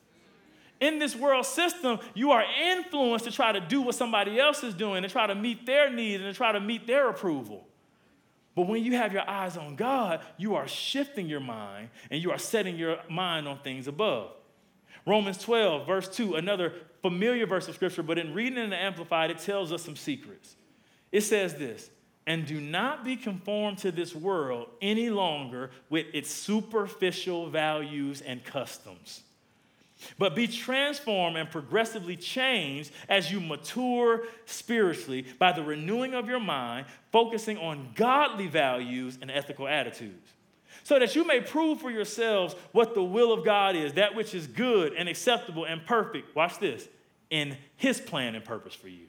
[0.82, 4.74] in this world system, you are influenced to try to do what somebody else is
[4.74, 7.66] doing, to try to meet their needs and to try to meet their approval.
[8.60, 12.30] But when you have your eyes on God, you are shifting your mind and you
[12.32, 14.32] are setting your mind on things above.
[15.06, 19.32] Romans 12, verse 2, another familiar verse of scripture, but in reading in the Amplified,
[19.32, 20.58] it tells us some secrets.
[21.10, 21.90] It says this
[22.28, 28.44] and do not be conformed to this world any longer with its superficial values and
[28.44, 29.22] customs
[30.18, 36.40] but be transformed and progressively changed as you mature spiritually by the renewing of your
[36.40, 40.34] mind, focusing on godly values and ethical attitudes,
[40.84, 44.34] so that you may prove for yourselves what the will of God is, that which
[44.34, 46.36] is good and acceptable and perfect.
[46.36, 46.88] Watch this
[47.30, 49.08] in His plan and purpose for you.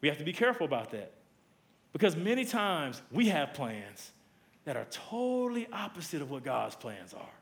[0.00, 1.12] We have to be careful about that
[1.92, 4.12] because many times we have plans
[4.64, 7.35] that are totally opposite of what God's plans are.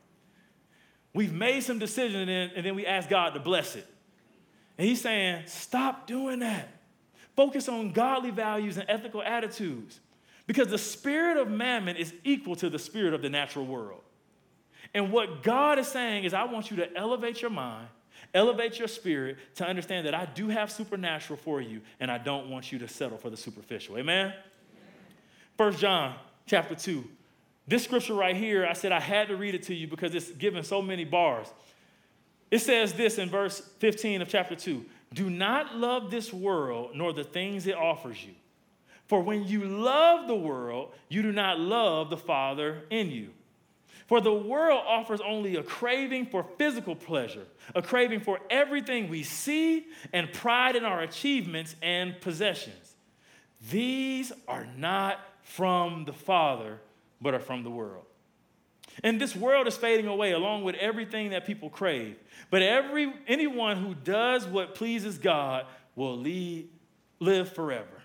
[1.15, 3.87] We've made some decisions and then, and then we ask God to bless it.
[4.77, 6.67] And He's saying, stop doing that.
[7.37, 10.01] Focus on godly values and ethical attitudes.
[10.45, 14.01] Because the spirit of mammon is equal to the spirit of the natural world.
[14.93, 17.87] And what God is saying is, I want you to elevate your mind,
[18.33, 22.49] elevate your spirit to understand that I do have supernatural for you, and I don't
[22.49, 23.97] want you to settle for the superficial.
[23.97, 24.33] Amen?
[25.57, 26.13] First John
[26.45, 27.05] chapter 2,
[27.67, 30.31] this scripture right here, I said I had to read it to you because it's
[30.31, 31.47] given so many bars.
[32.51, 37.11] It says this in verse 15 of chapter 2 Do not love this world nor
[37.11, 38.33] the things it offers you.
[39.07, 43.29] For when you love the world, you do not love the Father in you.
[44.07, 49.23] For the world offers only a craving for physical pleasure, a craving for everything we
[49.23, 52.95] see, and pride in our achievements and possessions.
[53.71, 56.79] These are not from the Father,
[57.25, 58.05] but are from the world.
[59.03, 62.17] And this world is fading away along with everything that people crave.
[62.51, 66.69] But every, anyone who does what pleases God will lead,
[67.19, 68.03] live forever.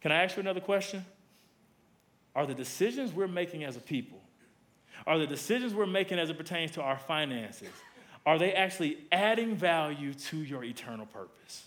[0.00, 1.06] Can I ask you another question?
[2.34, 4.20] Are the decisions we're making as a people,
[5.06, 7.70] are the decisions we're making as it pertains to our finances,
[8.26, 11.64] are they actually adding value to your eternal purpose?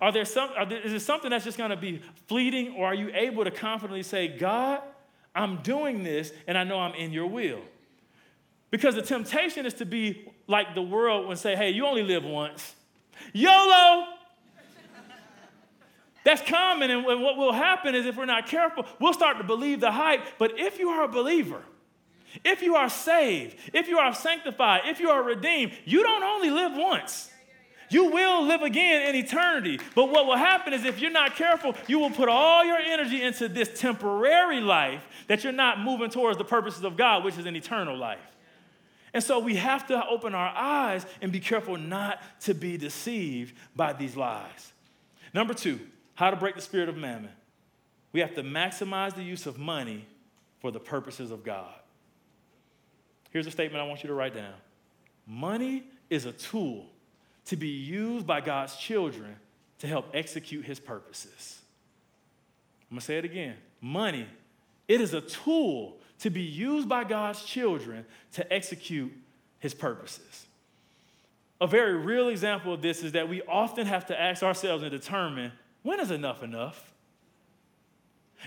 [0.00, 2.86] Are there some, are there, is it something that's just going to be fleeting, or
[2.86, 4.82] are you able to confidently say, God,
[5.34, 7.60] I'm doing this and I know I'm in your will?
[8.70, 12.24] Because the temptation is to be like the world and say, hey, you only live
[12.24, 12.74] once.
[13.32, 14.06] YOLO!
[16.24, 19.78] That's common, and what will happen is if we're not careful, we'll start to believe
[19.80, 20.22] the hype.
[20.38, 21.62] But if you are a believer,
[22.44, 26.50] if you are saved, if you are sanctified, if you are redeemed, you don't only
[26.50, 27.30] live once.
[27.88, 29.80] You will live again in eternity.
[29.94, 33.22] But what will happen is if you're not careful, you will put all your energy
[33.22, 37.46] into this temporary life that you're not moving towards the purposes of God, which is
[37.46, 38.18] an eternal life.
[39.14, 43.56] And so we have to open our eyes and be careful not to be deceived
[43.74, 44.72] by these lies.
[45.32, 45.80] Number two,
[46.14, 47.30] how to break the spirit of mammon.
[48.12, 50.06] We have to maximize the use of money
[50.60, 51.72] for the purposes of God.
[53.30, 54.54] Here's a statement I want you to write down
[55.26, 56.86] Money is a tool
[57.46, 59.36] to be used by God's children
[59.78, 61.60] to help execute his purposes.
[62.90, 64.26] I'm gonna say it again money,
[64.88, 69.12] it is a tool to be used by God's children to execute
[69.58, 70.46] his purposes.
[71.60, 74.90] A very real example of this is that we often have to ask ourselves and
[74.90, 76.92] determine when is enough enough?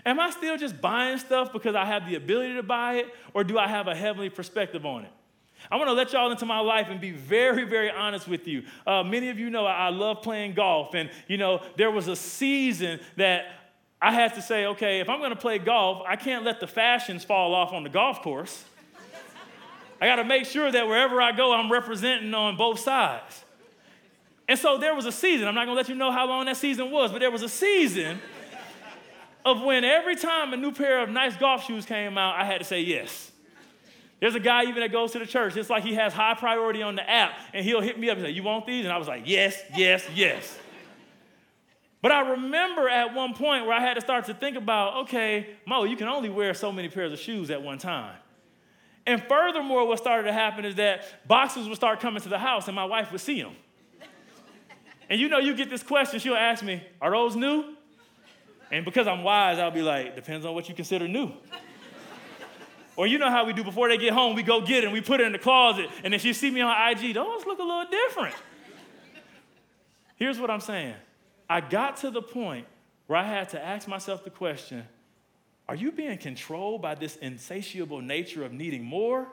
[0.06, 3.44] Am I still just buying stuff because I have the ability to buy it, or
[3.44, 5.12] do I have a heavenly perspective on it?
[5.70, 8.64] I want to let y'all into my life and be very, very honest with you.
[8.88, 12.08] Uh, many of you know I, I love playing golf, and you know there was
[12.08, 13.46] a season that
[14.02, 16.68] I had to say, okay, if I'm going to play golf, I can't let the
[16.68, 18.64] fashions fall off on the golf course.
[20.02, 23.44] I got to make sure that wherever I go, I'm representing on both sides.
[24.48, 25.48] And so there was a season.
[25.48, 27.44] I'm not going to let you know how long that season was, but there was
[27.44, 28.20] a season
[29.46, 32.60] of when every time a new pair of nice golf shoes came out, I had
[32.60, 33.29] to say yes.
[34.20, 35.56] There's a guy even that goes to the church.
[35.56, 38.26] It's like he has high priority on the app, and he'll hit me up and
[38.26, 38.86] say, You want these?
[38.86, 40.58] And I was like, Yes, yes, yes.
[42.02, 45.48] But I remember at one point where I had to start to think about, okay,
[45.66, 48.16] Mo, you can only wear so many pairs of shoes at one time.
[49.06, 52.68] And furthermore, what started to happen is that boxes would start coming to the house
[52.68, 53.56] and my wife would see them.
[55.10, 57.76] And you know, you get this question, she'll ask me, Are those new?
[58.72, 61.32] And because I'm wise, I'll be like, Depends on what you consider new.
[63.00, 64.92] Or you know how we do before they get home, we go get it and
[64.92, 65.90] we put it in the closet.
[66.04, 68.36] And if you see me on IG, those look a little different.
[70.18, 70.96] Here's what I'm saying
[71.50, 72.68] I got to the point
[73.08, 74.86] where I had to ask myself the question
[75.70, 79.30] Are you being controlled by this insatiable nature of needing more?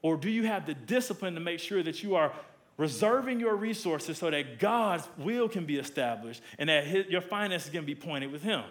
[0.00, 2.32] Or do you have the discipline to make sure that you are
[2.76, 7.72] reserving your resources so that God's will can be established and that his, your finances
[7.72, 8.62] can be pointed with Him?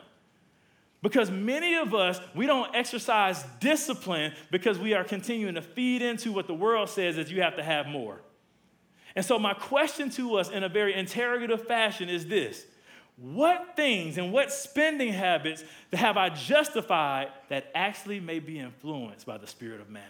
[1.01, 6.31] Because many of us, we don't exercise discipline because we are continuing to feed into
[6.31, 8.21] what the world says is you have to have more.
[9.15, 12.65] And so, my question to us in a very interrogative fashion is this
[13.17, 19.37] What things and what spending habits have I justified that actually may be influenced by
[19.37, 20.07] the spirit of mammon?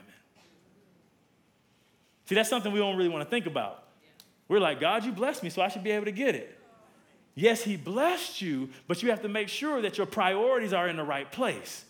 [2.25, 3.85] See, that's something we don't really want to think about.
[4.47, 6.60] We're like, God, you blessed me, so I should be able to get it.
[7.35, 10.95] Yes, He blessed you, but you have to make sure that your priorities are in
[10.95, 11.85] the right place.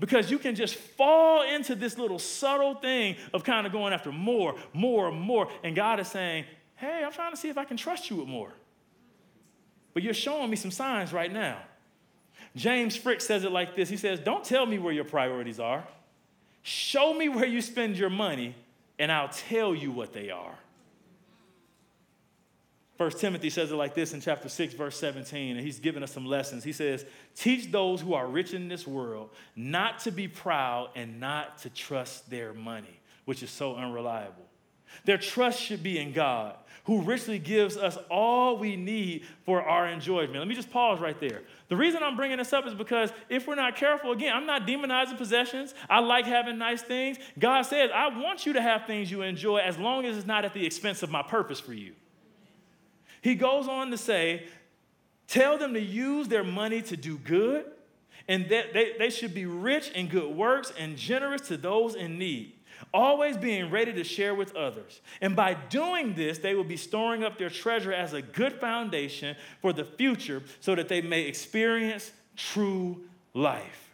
[0.00, 4.10] Because you can just fall into this little subtle thing of kind of going after
[4.10, 5.48] more, more, more.
[5.62, 8.28] And God is saying, hey, I'm trying to see if I can trust you with
[8.28, 8.52] more.
[9.92, 11.58] But you're showing me some signs right now.
[12.56, 15.84] James Frick says it like this He says, Don't tell me where your priorities are.
[16.62, 18.54] Show me where you spend your money,
[18.98, 20.58] and I'll tell you what they are.
[22.96, 26.12] First Timothy says it like this in chapter 6, verse 17, and he's giving us
[26.12, 26.62] some lessons.
[26.62, 31.18] He says, Teach those who are rich in this world not to be proud and
[31.18, 34.44] not to trust their money, which is so unreliable.
[35.04, 39.88] Their trust should be in God, who richly gives us all we need for our
[39.88, 40.36] enjoyment.
[40.36, 41.42] Let me just pause right there.
[41.68, 44.68] The reason I'm bringing this up is because if we're not careful, again, I'm not
[44.68, 45.74] demonizing possessions.
[45.90, 47.18] I like having nice things.
[47.40, 50.44] God says, I want you to have things you enjoy as long as it's not
[50.44, 51.94] at the expense of my purpose for you.
[53.24, 54.44] He goes on to say,
[55.26, 57.64] Tell them to use their money to do good,
[58.28, 62.18] and that they, they should be rich in good works and generous to those in
[62.18, 62.52] need,
[62.92, 65.00] always being ready to share with others.
[65.22, 69.36] And by doing this, they will be storing up their treasure as a good foundation
[69.62, 73.90] for the future so that they may experience true life.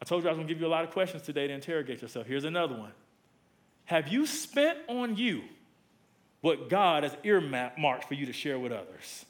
[0.00, 1.52] I told you I was going to give you a lot of questions today to
[1.52, 2.26] interrogate yourself.
[2.26, 2.92] Here's another one
[3.84, 5.42] Have you spent on you?
[6.42, 9.24] What God has earmarked for you to share with others?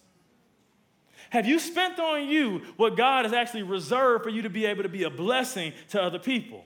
[1.31, 4.83] Have you spent on you what God has actually reserved for you to be able
[4.83, 6.65] to be a blessing to other people?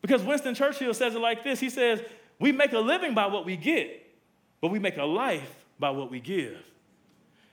[0.00, 2.00] Because Winston Churchill says it like this He says,
[2.40, 4.06] We make a living by what we get,
[4.60, 6.58] but we make a life by what we give.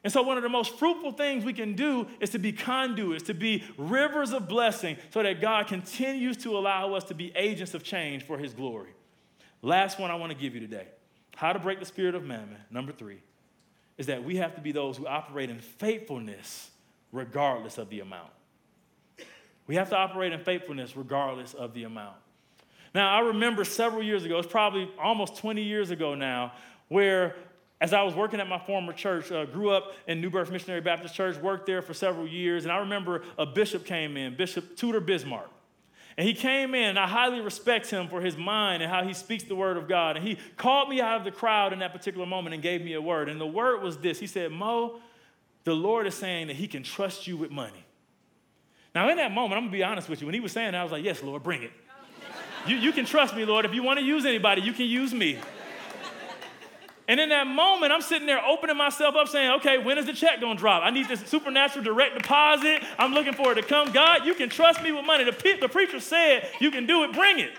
[0.03, 3.24] And so, one of the most fruitful things we can do is to be conduits,
[3.26, 7.74] to be rivers of blessing, so that God continues to allow us to be agents
[7.74, 8.91] of change for His glory.
[9.61, 10.88] Last one I want to give you today
[11.36, 13.22] how to break the spirit of mammon, number three,
[13.98, 16.72] is that we have to be those who operate in faithfulness
[17.12, 18.32] regardless of the amount.
[19.68, 22.18] We have to operate in faithfulness regardless of the amount.
[22.94, 26.54] Now, I remember several years ago, it's probably almost 20 years ago now,
[26.90, 27.36] where
[27.84, 30.80] as I was working at my former church, uh, grew up in New Birth Missionary
[30.80, 34.78] Baptist Church, worked there for several years, and I remember a bishop came in, Bishop
[34.78, 35.50] Tudor Bismarck.
[36.18, 39.14] And he came in, and I highly respect him for his mind and how he
[39.14, 40.16] speaks the word of God.
[40.16, 42.93] And he called me out of the crowd in that particular moment and gave me
[42.93, 43.30] a word.
[43.30, 44.99] And the word was this He said, Mo,
[45.64, 47.86] the Lord is saying that he can trust you with money.
[48.93, 50.28] Now, in that moment, I'm gonna be honest with you.
[50.28, 51.72] When he was saying that, I was like, Yes, Lord, bring it.
[52.68, 53.66] you, you can trust me, Lord.
[53.66, 55.39] If you wanna use anybody, you can use me.
[57.08, 60.14] And in that moment, I'm sitting there opening myself up saying, okay, when is the
[60.14, 60.84] check gonna drop?
[60.84, 62.82] I need this supernatural direct deposit.
[62.97, 63.91] I'm looking for it to come.
[63.91, 65.26] God, you can trust me with money.
[65.26, 67.51] The, the preacher said, you can do it, bring it.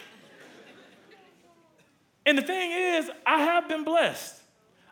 [2.26, 4.40] And the thing is, I have been blessed.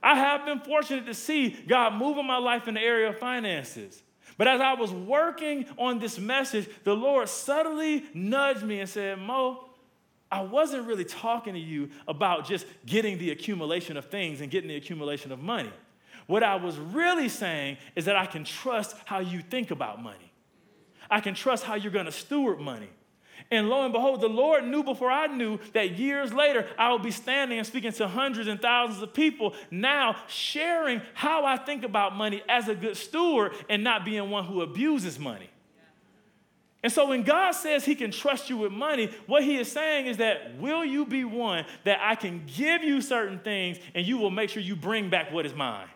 [0.03, 3.19] I have been fortunate to see God move in my life in the area of
[3.19, 4.03] finances.
[4.37, 9.19] But as I was working on this message, the Lord subtly nudged me and said,
[9.19, 9.65] Mo,
[10.33, 14.69] I wasn't really talking to you about just getting the accumulation of things and getting
[14.69, 15.73] the accumulation of money.
[16.27, 20.33] What I was really saying is that I can trust how you think about money.
[21.11, 22.89] I can trust how you're going to steward money.
[23.51, 26.99] And lo and behold, the Lord knew before I knew that years later I will
[26.99, 31.85] be standing and speaking to hundreds and thousands of people now, sharing how I think
[31.85, 35.51] about money as a good steward and not being one who abuses money.
[36.83, 40.07] And so when God says he can trust you with money, what he is saying
[40.07, 44.19] is that will you be one that I can give you certain things and you
[44.19, 45.87] will make sure you bring back what is mine?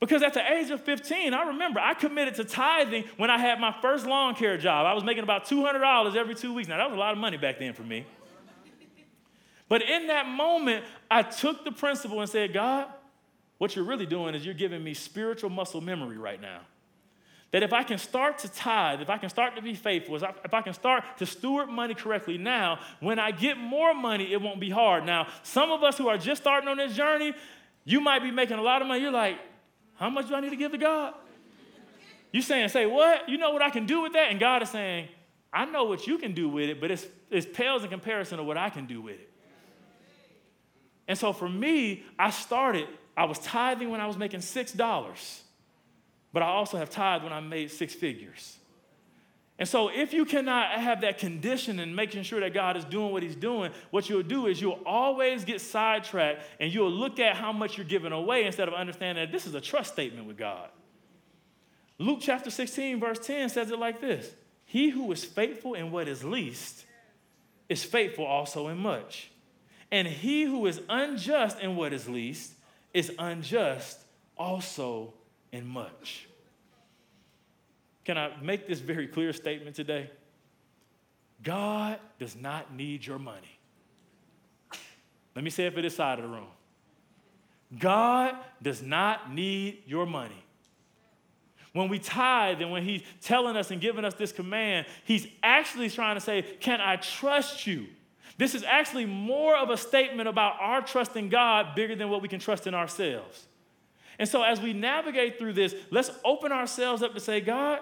[0.00, 3.60] Because at the age of 15, I remember I committed to tithing when I had
[3.60, 4.86] my first lawn care job.
[4.86, 6.68] I was making about $200 every two weeks.
[6.68, 8.06] Now, that was a lot of money back then for me.
[9.68, 12.86] But in that moment, I took the principle and said, God,
[13.58, 16.60] what you're really doing is you're giving me spiritual muscle memory right now.
[17.50, 20.52] That if I can start to tithe, if I can start to be faithful, if
[20.52, 24.60] I can start to steward money correctly now, when I get more money, it won't
[24.60, 25.06] be hard.
[25.06, 27.32] Now, some of us who are just starting on this journey,
[27.84, 29.00] you might be making a lot of money.
[29.00, 29.38] You're like,
[29.94, 31.14] how much do I need to give to God?
[32.32, 33.28] You saying, say what?
[33.28, 34.30] You know what I can do with that?
[34.30, 35.08] And God is saying,
[35.52, 38.44] I know what you can do with it, but it's, it pales in comparison to
[38.44, 39.30] what I can do with it.
[41.08, 42.86] And so for me, I started,
[43.16, 45.40] I was tithing when I was making $6,
[46.32, 48.58] but I also have tithed when I made six figures.
[49.58, 53.10] And so, if you cannot have that condition and making sure that God is doing
[53.10, 57.34] what He's doing, what you'll do is you'll always get sidetracked and you'll look at
[57.34, 60.36] how much you're giving away instead of understanding that this is a trust statement with
[60.36, 60.68] God.
[61.98, 64.32] Luke chapter 16, verse 10 says it like this
[64.64, 66.84] He who is faithful in what is least
[67.68, 69.30] is faithful also in much.
[69.90, 72.52] And he who is unjust in what is least
[72.92, 73.98] is unjust
[74.36, 75.14] also
[75.52, 76.28] in much.
[78.04, 80.10] Can I make this very clear statement today?
[81.42, 83.58] God does not need your money.
[85.34, 86.48] Let me say it for this side of the room.
[87.78, 90.42] God does not need your money.
[91.72, 95.90] When we tithe and when He's telling us and giving us this command, He's actually
[95.90, 97.86] trying to say, Can I trust you?
[98.38, 102.22] This is actually more of a statement about our trust in God bigger than what
[102.22, 103.47] we can trust in ourselves.
[104.18, 107.80] And so, as we navigate through this, let's open ourselves up to say, God,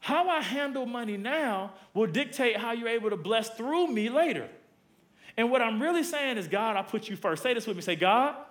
[0.00, 4.48] how I handle money now will dictate how you're able to bless through me later.
[5.36, 7.42] And what I'm really saying is, God, I put you first.
[7.42, 7.82] Say this with me.
[7.82, 8.44] Say, God, God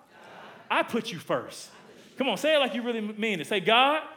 [0.69, 1.69] I put you first.
[2.17, 3.47] Come on, say it like you really mean it.
[3.47, 4.09] Say, God, God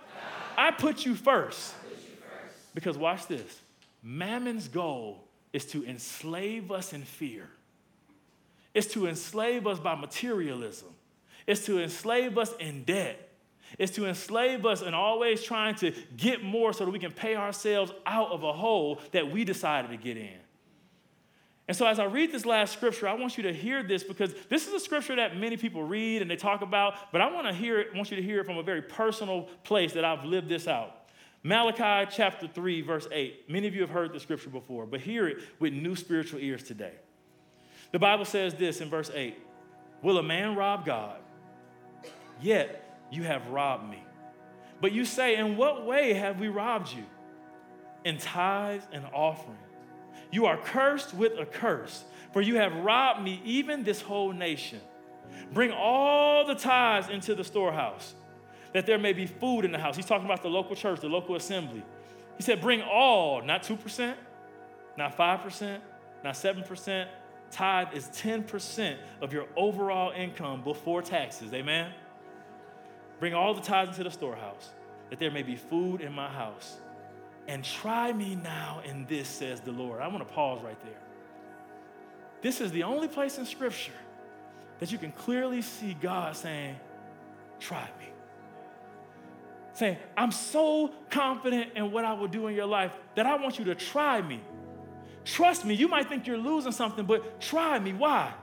[0.57, 1.74] I, put first.
[1.82, 2.74] put you first.
[2.74, 3.61] Because watch this
[4.03, 7.49] Mammon's goal is to enslave us in fear,
[8.74, 10.93] it's to enslave us by materialism,
[11.47, 13.24] it's to enslave us in debt
[13.78, 17.34] is to enslave us and always trying to get more so that we can pay
[17.36, 20.38] ourselves out of a hole that we decided to get in.
[21.66, 24.34] And so, as I read this last scripture, I want you to hear this because
[24.51, 27.47] this is a scripture that many people read and they talk about, but I want
[27.47, 30.24] to hear it, want you to hear it from a very personal place that I've
[30.24, 30.95] lived this out.
[31.42, 33.49] Malachi chapter 3, verse 8.
[33.51, 36.62] Many of you have heard the scripture before, but hear it with new spiritual ears
[36.62, 36.92] today.
[37.92, 39.34] The Bible says this in verse 8
[40.03, 41.16] Will a man rob God?
[42.41, 44.03] Yet you have robbed me.
[44.80, 47.05] But you say, In what way have we robbed you?
[48.05, 49.57] In tithes and offering.
[50.30, 54.80] You are cursed with a curse, for you have robbed me, even this whole nation.
[55.53, 58.14] Bring all the tithes into the storehouse,
[58.72, 59.97] that there may be food in the house.
[59.97, 61.82] He's talking about the local church, the local assembly.
[62.37, 64.14] He said, Bring all, not 2%,
[64.99, 65.78] not 5%,
[66.22, 67.07] not 7%.
[67.51, 71.53] Tithe is 10% of your overall income before taxes.
[71.53, 71.93] Amen?
[73.25, 74.68] Bring all the tithes into the storehouse,
[75.09, 76.77] that there may be food in my house.
[77.49, 80.03] And try me now in this, says the Lord.
[80.03, 81.01] I want to pause right there.
[82.43, 83.95] This is the only place in Scripture
[84.79, 86.77] that you can clearly see God saying,
[87.61, 88.09] Try me.
[89.72, 93.59] Saying, I'm so confident in what I will do in your life that I want
[93.59, 94.39] you to try me.
[95.25, 97.95] Trust me, you might think you're losing something, but try me.
[97.95, 98.35] Why?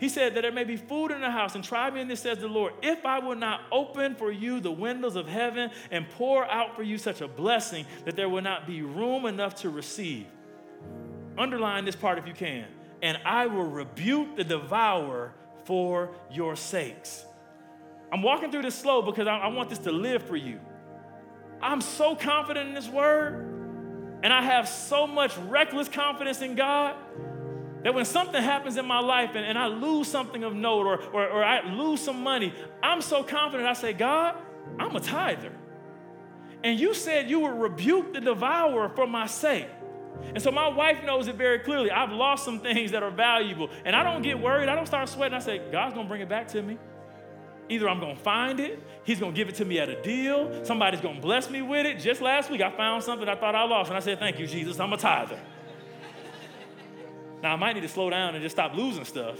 [0.00, 2.20] He said that there may be food in the house, and try me in this,
[2.20, 6.08] says the Lord, if I will not open for you the windows of heaven and
[6.08, 9.68] pour out for you such a blessing that there will not be room enough to
[9.68, 10.26] receive.
[11.36, 12.66] Underline this part if you can.
[13.02, 15.34] And I will rebuke the devourer
[15.64, 17.24] for your sakes.
[18.10, 20.60] I'm walking through this slow because I, I want this to live for you.
[21.60, 23.34] I'm so confident in this word,
[24.22, 26.96] and I have so much reckless confidence in God
[27.82, 31.02] that when something happens in my life and, and I lose something of note or,
[31.12, 34.36] or, or I lose some money, I'm so confident I say, God,
[34.78, 35.52] I'm a tither.
[36.62, 39.68] And you said you would rebuke the devourer for my sake.
[40.34, 41.90] And so my wife knows it very clearly.
[41.90, 43.70] I've lost some things that are valuable.
[43.84, 44.68] And I don't get worried.
[44.68, 45.34] I don't start sweating.
[45.34, 46.78] I say, God's going to bring it back to me.
[47.70, 50.02] Either I'm going to find it, He's going to give it to me at a
[50.02, 52.00] deal, somebody's going to bless me with it.
[52.00, 53.90] Just last week, I found something I thought I lost.
[53.90, 54.80] And I said, Thank you, Jesus.
[54.80, 55.38] I'm a tither.
[57.42, 59.38] Now, I might need to slow down and just stop losing stuff.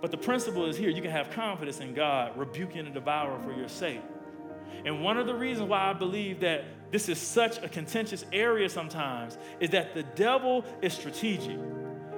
[0.00, 3.52] But the principle is here you can have confidence in God, rebuking the devourer for
[3.52, 4.02] your sake.
[4.84, 8.68] And one of the reasons why I believe that this is such a contentious area
[8.68, 11.58] sometimes is that the devil is strategic.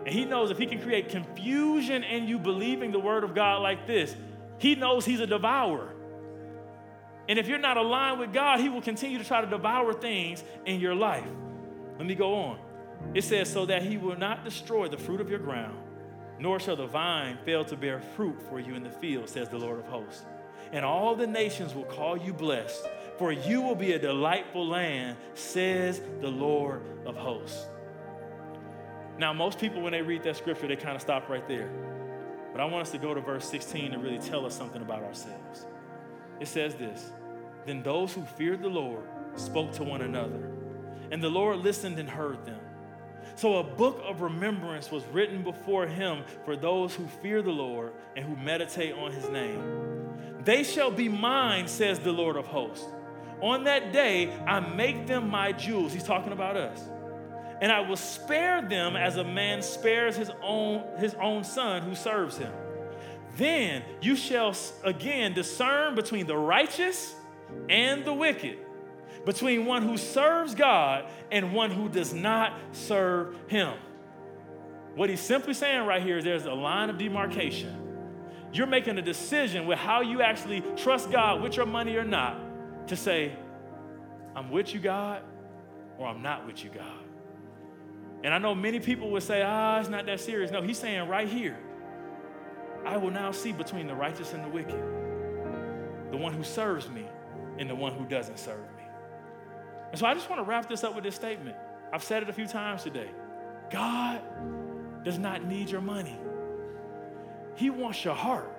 [0.04, 3.62] And he knows if he can create confusion in you believing the word of God
[3.62, 4.14] like this,
[4.58, 5.94] he knows he's a devourer.
[7.28, 10.42] And if you're not aligned with God, he will continue to try to devour things
[10.64, 11.26] in your life.
[11.98, 12.58] Let me go on.
[13.14, 15.78] It says, so that he will not destroy the fruit of your ground,
[16.38, 19.58] nor shall the vine fail to bear fruit for you in the field, says the
[19.58, 20.24] Lord of hosts.
[20.72, 22.86] And all the nations will call you blessed,
[23.16, 27.66] for you will be a delightful land, says the Lord of hosts.
[29.18, 31.70] Now, most people, when they read that scripture, they kind of stop right there.
[32.52, 35.02] But I want us to go to verse 16 to really tell us something about
[35.02, 35.66] ourselves.
[36.40, 37.10] It says this
[37.66, 39.02] Then those who feared the Lord
[39.34, 40.52] spoke to one another
[41.10, 42.60] and the Lord listened and heard them.
[43.36, 47.92] So a book of remembrance was written before him for those who fear the Lord
[48.16, 49.62] and who meditate on his name.
[50.44, 52.86] They shall be mine, says the Lord of hosts.
[53.40, 55.92] On that day, I make them my jewels.
[55.92, 56.82] He's talking about us.
[57.60, 61.94] And I will spare them as a man spares his own, his own son who
[61.94, 62.52] serves him.
[63.36, 67.14] Then you shall again discern between the righteous
[67.68, 68.58] and the wicked,
[69.24, 73.74] between one who serves God and one who does not serve him.
[74.94, 77.88] What he's simply saying right here is there's a line of demarcation.
[78.52, 82.88] You're making a decision with how you actually trust God with your money or not
[82.88, 83.36] to say,
[84.34, 85.22] I'm with you, God,
[85.98, 87.04] or I'm not with you, God.
[88.24, 90.50] And I know many people would say, ah, it's not that serious.
[90.50, 91.58] No, he's saying right here,
[92.84, 94.82] I will now see between the righteous and the wicked,
[96.10, 97.06] the one who serves me
[97.58, 98.77] and the one who doesn't serve me.
[99.90, 101.56] And so I just want to wrap this up with this statement.
[101.92, 103.10] I've said it a few times today.
[103.70, 104.20] God
[105.04, 106.18] does not need your money,
[107.56, 108.54] He wants your heart.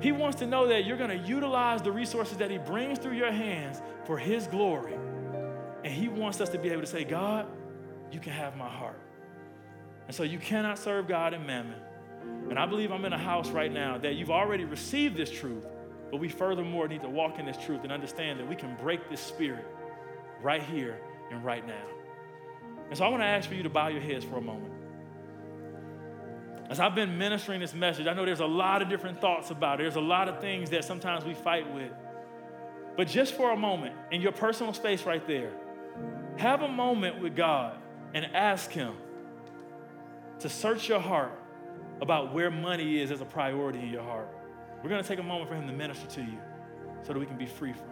[0.00, 3.14] He wants to know that you're going to utilize the resources that He brings through
[3.14, 4.94] your hands for His glory.
[5.84, 7.46] And He wants us to be able to say, God,
[8.10, 8.98] you can have my heart.
[10.08, 11.78] And so you cannot serve God and mammon.
[12.50, 15.66] And I believe I'm in a house right now that you've already received this truth,
[16.10, 19.08] but we furthermore need to walk in this truth and understand that we can break
[19.08, 19.64] this spirit
[20.42, 20.98] right here
[21.30, 21.84] and right now.
[22.88, 24.72] And so I want to ask for you to bow your heads for a moment.
[26.68, 29.80] As I've been ministering this message, I know there's a lot of different thoughts about
[29.80, 29.84] it.
[29.84, 31.92] There's a lot of things that sometimes we fight with.
[32.96, 35.52] But just for a moment, in your personal space right there,
[36.36, 37.78] have a moment with God
[38.14, 38.94] and ask Him
[40.40, 41.38] to search your heart
[42.00, 44.28] about where money is as a priority in your heart.
[44.82, 46.38] We're going to take a moment for Him to minister to you
[47.02, 47.91] so that we can be free from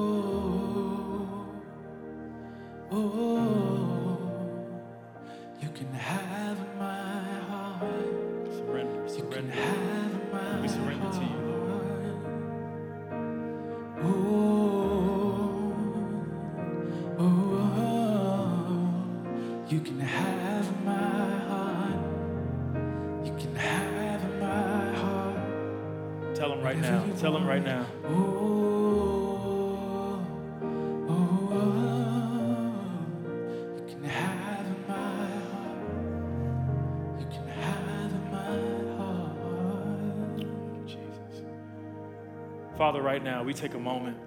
[42.81, 44.17] Father, right now, we take a moment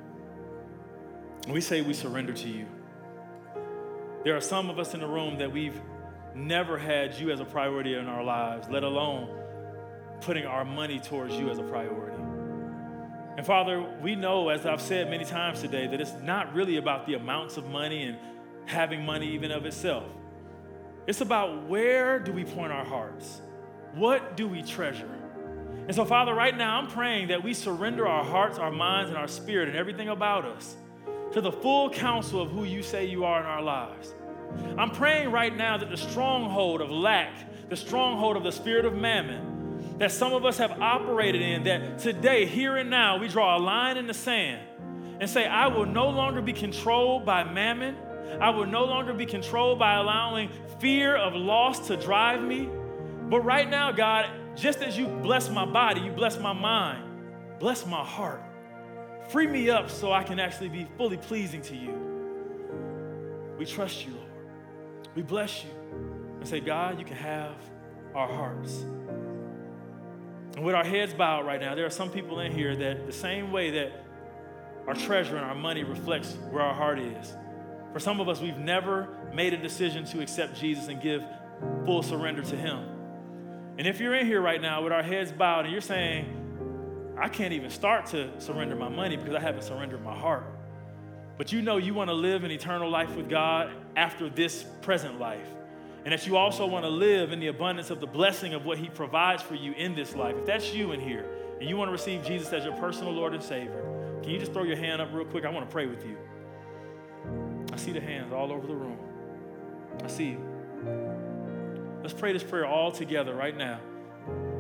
[1.43, 2.67] and we say we surrender to you.
[4.23, 5.81] There are some of us in the room that we've
[6.37, 9.29] never had you as a priority in our lives, let alone
[10.21, 12.23] putting our money towards you as a priority.
[13.37, 17.09] And Father, we know, as I've said many times today, that it's not really about
[17.09, 18.17] the amounts of money and
[18.67, 20.05] having money even of itself.
[21.09, 23.41] It's about where do we point our hearts?
[23.95, 25.24] What do we treasure?
[25.87, 29.19] And so, Father, right now, I'm praying that we surrender our hearts, our minds, and
[29.19, 30.77] our spirit and everything about us
[31.33, 34.15] to the full counsel of who you say you are in our lives.
[34.79, 38.95] I'm praying right now that the stronghold of lack, the stronghold of the spirit of
[38.95, 43.57] mammon, that some of us have operated in, that today, here and now, we draw
[43.57, 44.61] a line in the sand
[45.21, 47.97] and say, I will no longer be controlled by mammon.
[48.41, 52.69] I will no longer be controlled by allowing fear of loss to drive me.
[53.29, 57.05] But right now, God, just as you bless my body, you bless my mind,
[57.59, 58.43] bless my heart.
[59.29, 61.95] Free me up so I can actually be fully pleasing to you.
[63.59, 64.29] We trust you, Lord.
[65.15, 65.71] We bless you
[66.39, 67.55] and say, God, you can have
[68.15, 68.85] our hearts.
[70.57, 73.13] And with our heads bowed right now, there are some people in here that the
[73.13, 73.93] same way that
[74.87, 77.35] our treasure and our money reflects where our heart is.
[77.93, 81.25] For some of us, we've never made a decision to accept Jesus and give
[81.87, 82.94] full surrender to Him.
[83.77, 87.29] And if you're in here right now with our heads bowed and you're saying, I
[87.29, 90.45] can't even start to surrender my money because I haven't surrendered my heart.
[91.37, 95.19] But you know you want to live an eternal life with God after this present
[95.19, 95.47] life.
[96.05, 98.79] And that you also want to live in the abundance of the blessing of what
[98.79, 100.37] He provides for you in this life.
[100.37, 101.27] If that's you in here
[101.61, 103.83] and you want to receive Jesus as your personal Lord and Savior,
[104.23, 105.45] can you just throw your hand up real quick?
[105.45, 106.17] I want to pray with you.
[107.73, 108.99] I see the hands all over the room.
[110.03, 111.14] I see you.
[112.05, 113.81] Let's pray this prayer all together right now.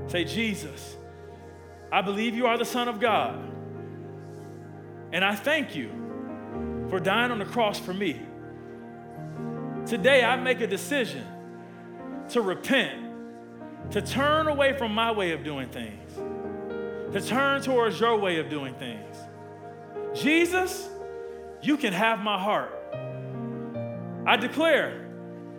[0.06, 0.96] Say, Jesus,
[1.92, 3.38] I believe you are the Son of God.
[5.12, 5.90] And I thank you
[6.88, 8.18] for dying on the cross for me.
[9.84, 11.26] Today, I make a decision
[12.30, 13.12] to repent,
[13.90, 16.14] to turn away from my way of doing things,
[17.12, 19.18] to turn towards your way of doing things.
[20.14, 20.88] Jesus,
[21.60, 22.72] you can have my heart.
[24.26, 25.10] I declare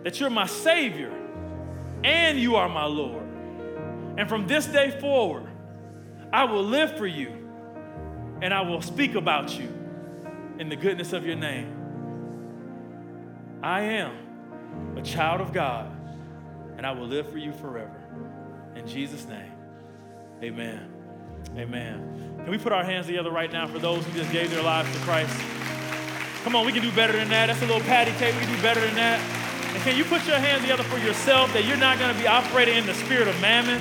[0.02, 1.15] that you're my Savior
[2.06, 3.24] and you are my Lord.
[4.16, 5.48] And from this day forward,
[6.32, 7.32] I will live for you
[8.40, 9.68] and I will speak about you
[10.58, 11.72] in the goodness of your name.
[13.60, 15.90] I am a child of God
[16.76, 18.04] and I will live for you forever.
[18.76, 19.52] In Jesus' name,
[20.42, 20.92] amen.
[21.56, 22.36] Amen.
[22.38, 24.92] Can we put our hands together right now for those who just gave their lives
[24.92, 25.36] to Christ?
[26.44, 27.46] Come on, we can do better than that.
[27.46, 28.34] That's a little patty cake.
[28.34, 29.45] We can do better than that.
[29.76, 32.26] And can you put your hands together for yourself that you're not going to be
[32.26, 33.78] operating in the spirit of mammon?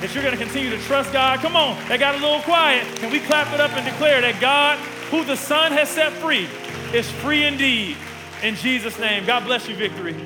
[0.00, 1.38] That you're going to continue to trust God?
[1.38, 2.84] Come on, that got a little quiet.
[2.96, 4.80] Can we clap it up and declare that God,
[5.12, 6.48] who the Son has set free,
[6.92, 7.96] is free indeed?
[8.42, 9.26] In Jesus' name.
[9.26, 10.16] God bless you, Victory.